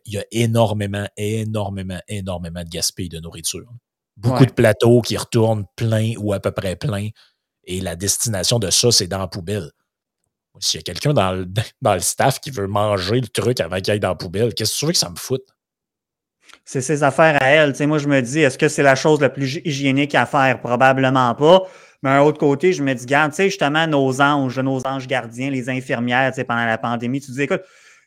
il 0.06 0.14
y 0.14 0.18
a 0.20 0.26
énormément, 0.32 1.08
énormément, 1.18 2.00
énormément 2.08 2.64
de 2.64 2.70
gaspillage 2.70 3.10
de 3.10 3.20
nourriture. 3.20 3.68
Beaucoup 4.16 4.46
de 4.46 4.52
plateaux 4.52 5.02
qui 5.02 5.18
retournent 5.18 5.66
pleins 5.76 6.14
ou 6.18 6.34
à 6.34 6.40
peu 6.40 6.52
près 6.52 6.76
pleins. 6.76 7.10
Et 7.68 7.82
la 7.82 7.96
destination 7.96 8.60
de 8.60 8.72
ça, 8.72 8.92
c'est 8.92 9.08
dans 9.08 9.20
la 9.20 9.28
poubelle. 9.28 9.70
S'il 10.60 10.80
y 10.80 10.82
a 10.82 10.84
quelqu'un 10.84 11.14
dans 11.14 11.34
le, 11.34 11.46
dans 11.82 11.94
le 11.94 12.00
staff 12.00 12.40
qui 12.40 12.50
veut 12.50 12.68
manger 12.68 13.20
le 13.20 13.28
truc 13.28 13.60
avant 13.60 13.80
qu'il 13.80 13.92
aille 13.92 14.00
dans 14.00 14.10
la 14.10 14.16
poubelle, 14.16 14.54
qu'est-ce 14.56 14.74
que 14.74 14.80
tu 14.80 14.86
veux 14.86 14.92
que 14.94 14.98
ça 14.98 15.10
me 15.10 15.18
foute? 15.18 15.44
C'est 16.64 16.82
ses 16.82 17.04
affaires 17.04 17.38
à 17.42 17.48
elle. 17.50 17.76
moi, 17.88 17.98
je 17.98 18.08
me 18.08 18.22
dis, 18.22 18.40
est-ce 18.40 18.58
que 18.58 18.70
c'est 18.70 18.84
la 18.84 18.96
chose 18.96 19.22
la 19.22 19.30
plus 19.30 19.60
hygiénique 19.66 20.16
à 20.16 20.26
faire? 20.26 20.60
Probablement 20.60 21.36
pas. 21.36 21.64
Mais 22.02 22.10
d'un 22.10 22.22
autre 22.22 22.40
côté, 22.40 22.74
je 22.74 22.84
me 22.84 22.94
dis, 22.94 23.06
garde, 23.06 23.32
tu 23.32 23.38
sais, 23.38 23.46
justement, 23.46 23.86
nos 23.88 24.22
anges, 24.22 24.60
nos 24.60 24.86
anges 24.86 25.08
gardiens, 25.08 25.50
les 25.50 25.70
infirmières, 25.70 26.32
pendant 26.48 26.66
la 26.66 26.78
pandémie, 26.78 27.20
tu 27.20 27.32
dis, 27.32 27.42
écoute, 27.42 27.64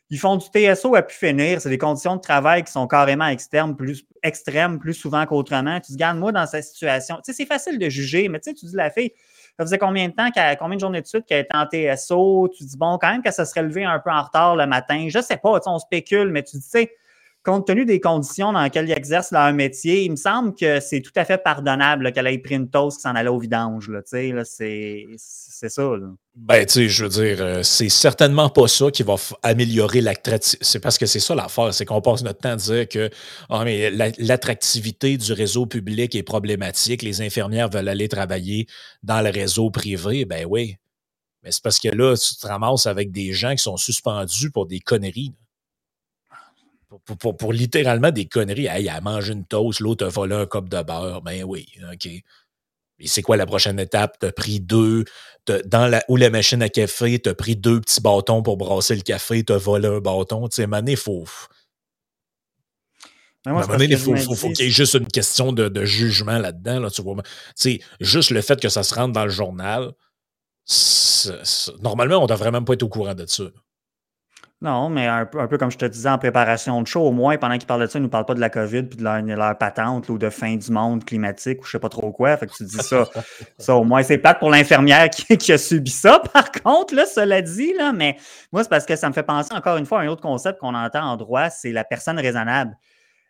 ils 0.09 0.19
font 0.19 0.37
du 0.37 0.45
TSO 0.45 0.95
à 0.95 1.03
pu 1.03 1.15
finir. 1.15 1.61
C'est 1.61 1.69
des 1.69 1.77
conditions 1.77 2.15
de 2.15 2.21
travail 2.21 2.63
qui 2.63 2.71
sont 2.71 2.87
carrément 2.87 3.27
externes, 3.27 3.75
plus, 3.75 4.03
extrêmes, 4.23 4.79
plus 4.79 4.93
souvent 4.93 5.25
qu'autrement. 5.25 5.79
Tu 5.79 5.93
te 5.93 5.97
garde, 5.97 6.17
moi, 6.17 6.31
dans 6.31 6.45
cette 6.47 6.65
situation, 6.65 7.17
tu 7.17 7.21
sais, 7.25 7.33
c'est 7.33 7.45
facile 7.45 7.77
de 7.77 7.89
juger, 7.89 8.27
mais 8.27 8.39
tu 8.39 8.49
sais, 8.49 8.55
tu 8.55 8.65
dis, 8.65 8.75
la 8.75 8.89
fille, 8.89 9.11
ça 9.57 9.65
faisait 9.65 9.77
combien 9.77 10.07
de 10.07 10.13
temps, 10.13 10.29
combien 10.59 10.75
de 10.75 10.81
journées 10.81 11.01
de 11.01 11.07
suite 11.07 11.25
qu'elle 11.25 11.45
était 11.45 11.55
en 11.55 11.65
TSO? 11.65 12.49
Tu 12.57 12.63
dis, 12.63 12.77
bon, 12.77 12.97
quand 12.99 13.11
même 13.11 13.21
qu'elle 13.21 13.33
se 13.33 13.45
serait 13.45 13.63
levée 13.63 13.83
un 13.83 13.99
peu 13.99 14.09
en 14.09 14.23
retard 14.23 14.55
le 14.55 14.65
matin. 14.65 15.07
Je 15.09 15.19
sais 15.19 15.37
pas, 15.37 15.59
on 15.65 15.79
spécule, 15.79 16.29
mais 16.29 16.43
tu 16.43 16.57
dis, 16.57 16.63
tu 16.63 16.69
sais, 16.69 16.91
compte 17.43 17.65
tenu 17.65 17.85
des 17.85 17.99
conditions 17.99 18.53
dans 18.53 18.63
lesquelles 18.63 18.87
ils 18.87 18.97
exercent 18.97 19.31
leur 19.31 19.51
métier, 19.53 20.03
il 20.03 20.11
me 20.11 20.15
semble 20.15 20.53
que 20.53 20.79
c'est 20.79 21.01
tout 21.01 21.11
à 21.15 21.25
fait 21.25 21.37
pardonnable 21.37 22.11
qu'elle 22.11 22.27
ait 22.27 22.37
pris 22.37 22.55
une 22.55 22.69
toast 22.69 22.97
qui 22.97 23.01
s'en 23.01 23.15
allait 23.15 23.29
au 23.29 23.39
vidange. 23.39 23.91
C'est, 24.05 24.33
ça. 25.17 25.91
Ben, 26.35 26.65
tu 26.65 26.73
sais, 26.73 26.89
je 26.89 27.03
veux 27.03 27.09
dire, 27.09 27.37
euh, 27.41 27.63
c'est 27.63 27.89
certainement 27.89 28.49
pas 28.49 28.67
ça 28.67 28.89
qui 28.89 29.03
va 29.03 29.15
améliorer 29.43 30.01
l'attractivité. 30.01 30.65
C'est 30.65 30.79
parce 30.79 30.97
que 30.97 31.05
c'est 31.05 31.19
ça 31.19 31.35
l'affaire, 31.35 31.73
c'est 31.73 31.85
qu'on 31.85 32.01
passe 32.01 32.23
notre 32.23 32.39
temps 32.39 32.51
à 32.51 32.55
dire 32.55 32.87
que 32.87 33.09
oh, 33.49 33.61
mais 33.63 33.91
l'attractivité 33.91 35.17
du 35.17 35.33
réseau 35.33 35.65
public 35.65 36.15
est 36.15 36.23
problématique, 36.23 37.01
les 37.01 37.21
infirmières 37.21 37.69
veulent 37.69 37.89
aller 37.89 38.07
travailler 38.07 38.67
dans 39.03 39.21
le 39.21 39.29
réseau 39.29 39.69
privé. 39.69 40.25
Ben 40.25 40.45
oui. 40.49 40.77
Mais 41.43 41.51
c'est 41.51 41.63
parce 41.63 41.79
que 41.79 41.89
là, 41.89 42.15
tu 42.15 42.35
te 42.35 42.47
ramasses 42.47 42.85
avec 42.85 43.11
des 43.11 43.33
gens 43.33 43.51
qui 43.51 43.63
sont 43.63 43.77
suspendus 43.77 44.51
pour 44.51 44.67
des 44.67 44.79
conneries 44.79 45.33
pour, 47.37 47.53
littéralement 47.53 48.11
des 48.11 48.25
conneries. 48.25 48.67
Hey, 48.67 48.89
a 48.89 49.01
mangé 49.01 49.33
une 49.33 49.45
toast, 49.45 49.79
l'autre 49.79 50.05
a 50.05 50.09
volé 50.09 50.35
un 50.35 50.45
cop 50.45 50.69
de 50.69 50.81
beurre. 50.81 51.21
Ben 51.21 51.43
oui, 51.43 51.67
OK. 51.91 52.07
Et 53.03 53.07
c'est 53.07 53.21
quoi 53.21 53.35
la 53.35 53.45
prochaine 53.45 53.79
étape? 53.79 54.19
Tu 54.19 54.27
as 54.27 54.31
pris 54.31 54.59
deux, 54.59 55.05
dans 55.65 55.87
la, 55.87 56.03
ou 56.07 56.17
la 56.17 56.29
machine 56.29 56.61
à 56.61 56.69
café, 56.69 57.19
tu 57.19 57.29
as 57.29 57.33
pris 57.33 57.55
deux 57.55 57.81
petits 57.81 58.01
bâtons 58.01 58.43
pour 58.43 58.57
brasser 58.57 58.95
le 58.95 59.01
café, 59.01 59.43
tu 59.43 59.53
as 59.53 59.57
volé 59.57 59.87
un 59.87 59.99
bâton. 59.99 60.47
Tu 60.47 60.57
sais, 60.57 60.67
mané, 60.67 60.95
faut. 60.95 61.25
il 63.45 63.97
faut, 63.97 64.49
qu'il 64.49 64.65
y 64.65 64.67
ait 64.67 64.71
juste 64.71 64.93
une 64.93 65.07
question 65.07 65.51
de, 65.51 65.83
jugement 65.83 66.37
là-dedans. 66.37 66.79
Là, 66.79 66.89
tu 66.91 67.01
vois. 67.01 67.23
juste 67.99 68.29
le 68.29 68.41
fait 68.41 68.61
que 68.61 68.69
ça 68.69 68.83
se 68.83 68.93
rentre 68.93 69.13
dans 69.13 69.25
le 69.25 69.31
journal, 69.31 69.93
normalement, 71.81 72.17
on 72.17 72.23
ne 72.23 72.27
devrait 72.27 72.51
même 72.51 72.65
pas 72.65 72.73
être 72.73 72.83
au 72.83 72.89
courant 72.89 73.15
de 73.15 73.25
ça. 73.25 73.45
Non, 74.63 74.89
mais 74.89 75.07
un 75.07 75.25
peu, 75.25 75.39
un 75.39 75.47
peu 75.47 75.57
comme 75.57 75.71
je 75.71 75.77
te 75.77 75.85
disais 75.85 76.07
en 76.07 76.19
préparation 76.19 76.79
de 76.83 76.87
show, 76.87 77.01
au 77.01 77.11
moins, 77.11 77.35
pendant 77.37 77.57
qu'ils 77.57 77.65
parlent 77.65 77.81
de 77.81 77.87
ça, 77.87 77.97
ils 77.97 78.01
ne 78.01 78.05
nous 78.05 78.11
parlent 78.11 78.27
pas 78.27 78.35
de 78.35 78.39
la 78.39 78.51
COVID 78.51 78.83
puis 78.83 78.95
de 78.95 79.03
leur, 79.03 79.57
patente 79.57 80.07
ou 80.09 80.19
de 80.19 80.29
fin 80.29 80.55
du 80.55 80.71
monde 80.71 81.03
climatique 81.03 81.61
ou 81.61 81.65
je 81.65 81.71
sais 81.71 81.79
pas 81.79 81.89
trop 81.89 82.11
quoi. 82.11 82.37
Fait 82.37 82.45
que 82.45 82.53
tu 82.53 82.65
dis 82.65 82.77
ça. 82.77 83.05
ça, 83.57 83.75
au 83.75 83.83
moins, 83.83 84.03
c'est 84.03 84.19
plate 84.19 84.37
pour 84.37 84.51
l'infirmière 84.51 85.09
qui, 85.09 85.51
a 85.51 85.57
subi 85.57 85.89
ça, 85.89 86.21
par 86.31 86.51
contre, 86.51 86.93
là, 86.93 87.07
cela 87.07 87.41
dit, 87.41 87.73
là, 87.73 87.91
mais 87.91 88.17
moi, 88.51 88.61
c'est 88.61 88.69
parce 88.69 88.85
que 88.85 88.95
ça 88.95 89.09
me 89.09 89.13
fait 89.13 89.23
penser 89.23 89.51
encore 89.51 89.77
une 89.77 89.87
fois 89.87 90.01
à 90.01 90.03
un 90.03 90.07
autre 90.07 90.21
concept 90.21 90.59
qu'on 90.59 90.75
entend 90.75 91.05
en 91.05 91.17
droit, 91.17 91.49
c'est 91.49 91.71
la 91.71 91.83
personne 91.83 92.19
raisonnable. 92.19 92.77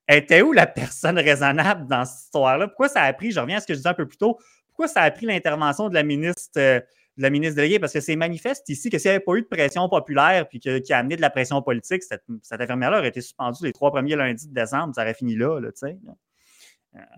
était 0.09 0.41
où 0.41 0.51
la 0.51 0.67
personne 0.67 1.17
raisonnable 1.17 1.87
dans 1.87 2.03
cette 2.03 2.25
histoire-là? 2.25 2.67
Pourquoi 2.67 2.89
ça 2.89 3.03
a 3.03 3.13
pris, 3.13 3.31
je 3.31 3.39
reviens 3.39 3.57
à 3.57 3.61
ce 3.61 3.67
que 3.67 3.73
je 3.73 3.77
disais 3.77 3.89
un 3.89 3.93
peu 3.93 4.05
plus 4.05 4.17
tôt, 4.17 4.37
pourquoi 4.67 4.89
ça 4.89 5.01
a 5.01 5.11
pris 5.11 5.27
l'intervention 5.27 5.87
de 5.87 5.93
la 5.93 6.03
ministre? 6.03 6.51
Euh, 6.57 6.81
la 7.17 7.29
ministre 7.29 7.55
déléguée, 7.55 7.79
parce 7.79 7.93
que 7.93 7.99
c'est 7.99 8.15
manifeste 8.15 8.67
ici 8.69 8.89
que 8.89 8.97
s'il 8.97 9.09
n'y 9.09 9.15
avait 9.15 9.23
pas 9.23 9.33
eu 9.35 9.41
de 9.41 9.47
pression 9.47 9.87
populaire 9.89 10.47
puis 10.47 10.59
qui 10.59 10.93
a 10.93 10.97
amené 10.97 11.15
de 11.15 11.21
la 11.21 11.29
pression 11.29 11.61
politique, 11.61 12.03
cette, 12.03 12.23
cette 12.41 12.61
infirmière-là 12.61 12.99
aurait 12.99 13.09
été 13.09 13.21
suspendue 13.21 13.63
les 13.63 13.73
trois 13.73 13.91
premiers 13.91 14.15
lundis 14.15 14.47
de 14.47 14.53
décembre, 14.53 14.95
ça 14.95 15.01
aurait 15.01 15.13
fini 15.13 15.35
là, 15.35 15.59
là 15.59 15.71
tu 15.71 15.79
sais. 15.87 15.97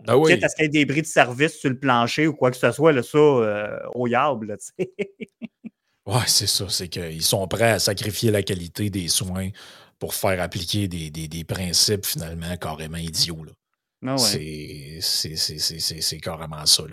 Ah 0.08 0.18
oui. 0.18 0.34
Quitte 0.34 0.44
à 0.44 0.50
ce 0.50 0.56
qu'il 0.56 0.66
y 0.66 0.68
ait 0.68 0.70
des 0.70 0.86
bris 0.86 1.02
de 1.02 1.08
service 1.08 1.54
sur 1.54 1.70
le 1.70 1.80
plancher 1.80 2.28
ou 2.28 2.34
quoi 2.34 2.52
que 2.52 2.58
ce 2.58 2.72
soit, 2.72 2.92
là, 2.92 3.02
ça, 3.02 3.18
euh, 3.18 3.80
au 3.96 4.08
yable, 4.08 4.58
tu 4.58 4.74
sais. 4.78 4.94
ouais, 6.06 6.22
c'est 6.28 6.48
ça. 6.48 6.66
C'est 6.70 6.90
qu'ils 6.90 7.24
sont 7.24 7.48
prêts 7.48 7.72
à 7.72 7.80
sacrifier 7.80 8.30
la 8.30 8.44
qualité 8.44 8.90
des 8.90 9.08
soins 9.08 9.50
pour 9.98 10.14
faire 10.14 10.40
appliquer 10.42 10.88
des, 10.88 11.10
des, 11.10 11.28
des 11.28 11.44
principes 11.44 12.06
finalement 12.06 12.56
carrément 12.58 12.98
idiots. 12.98 13.44
Là. 13.44 13.52
Ah 14.06 14.18
c'est 14.18 15.00
carrément 16.22 16.66
ça. 16.66 16.84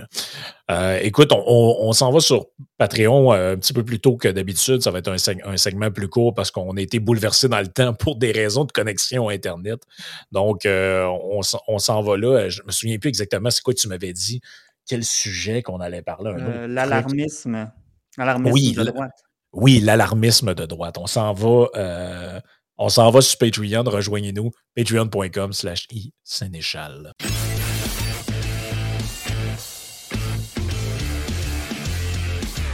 Euh, 0.70 0.98
écoute, 1.02 1.32
on, 1.32 1.92
s'en 1.92 2.12
va 2.12 2.20
sur 2.20 2.46
Patreon 2.78 3.32
euh, 3.32 3.54
un 3.54 3.56
petit 3.56 3.72
peu 3.72 3.84
plus 3.84 3.98
tôt 3.98 4.16
que 4.16 4.28
d'habitude. 4.28 4.82
Ça 4.82 4.90
va 4.90 5.00
être 5.00 5.08
un, 5.08 5.56
segment 5.56 5.90
plus 5.90 6.08
court 6.08 6.34
parce 6.34 6.50
qu'on 6.50 6.76
a 6.76 6.80
été 6.80 7.00
bouleversé 7.00 7.48
dans 7.48 7.60
le 7.60 7.66
temps 7.66 7.94
pour 7.94 8.16
des 8.16 8.32
raisons 8.32 8.64
de 8.64 8.72
connexion 8.72 9.28
Internet. 9.28 9.82
Donc, 10.30 10.66
euh, 10.66 11.06
on, 11.06 11.78
s'en 11.78 12.02
va 12.02 12.16
là. 12.16 12.48
Je 12.48 12.62
me 12.62 12.70
souviens 12.70 12.98
plus 12.98 13.08
exactement 13.08 13.50
c'est 13.50 13.62
quoi 13.62 13.74
tu 13.74 13.88
m'avais 13.88 14.12
dit. 14.12 14.40
Quel 14.86 15.04
sujet 15.04 15.62
qu'on 15.62 15.80
allait 15.80 16.02
parler? 16.02 16.32
L'alarmisme. 16.68 17.70
L'alarmisme 18.18 18.52
oui, 18.52 18.72
de 18.72 18.84
droite. 18.84 19.12
Oui, 19.52 19.80
l'alarmisme 19.80 20.54
de 20.54 20.66
droite. 20.66 20.96
On 20.98 21.06
s'en 21.06 21.32
va 21.32 22.40
on 22.80 22.88
s'en 22.88 23.10
va 23.10 23.20
sur 23.20 23.38
Patreon, 23.38 23.84
rejoignez-nous, 23.84 24.50
patreon.com 24.74 25.52
slash 25.52 25.86
i 25.90 26.12
Sénéchal. 26.24 27.12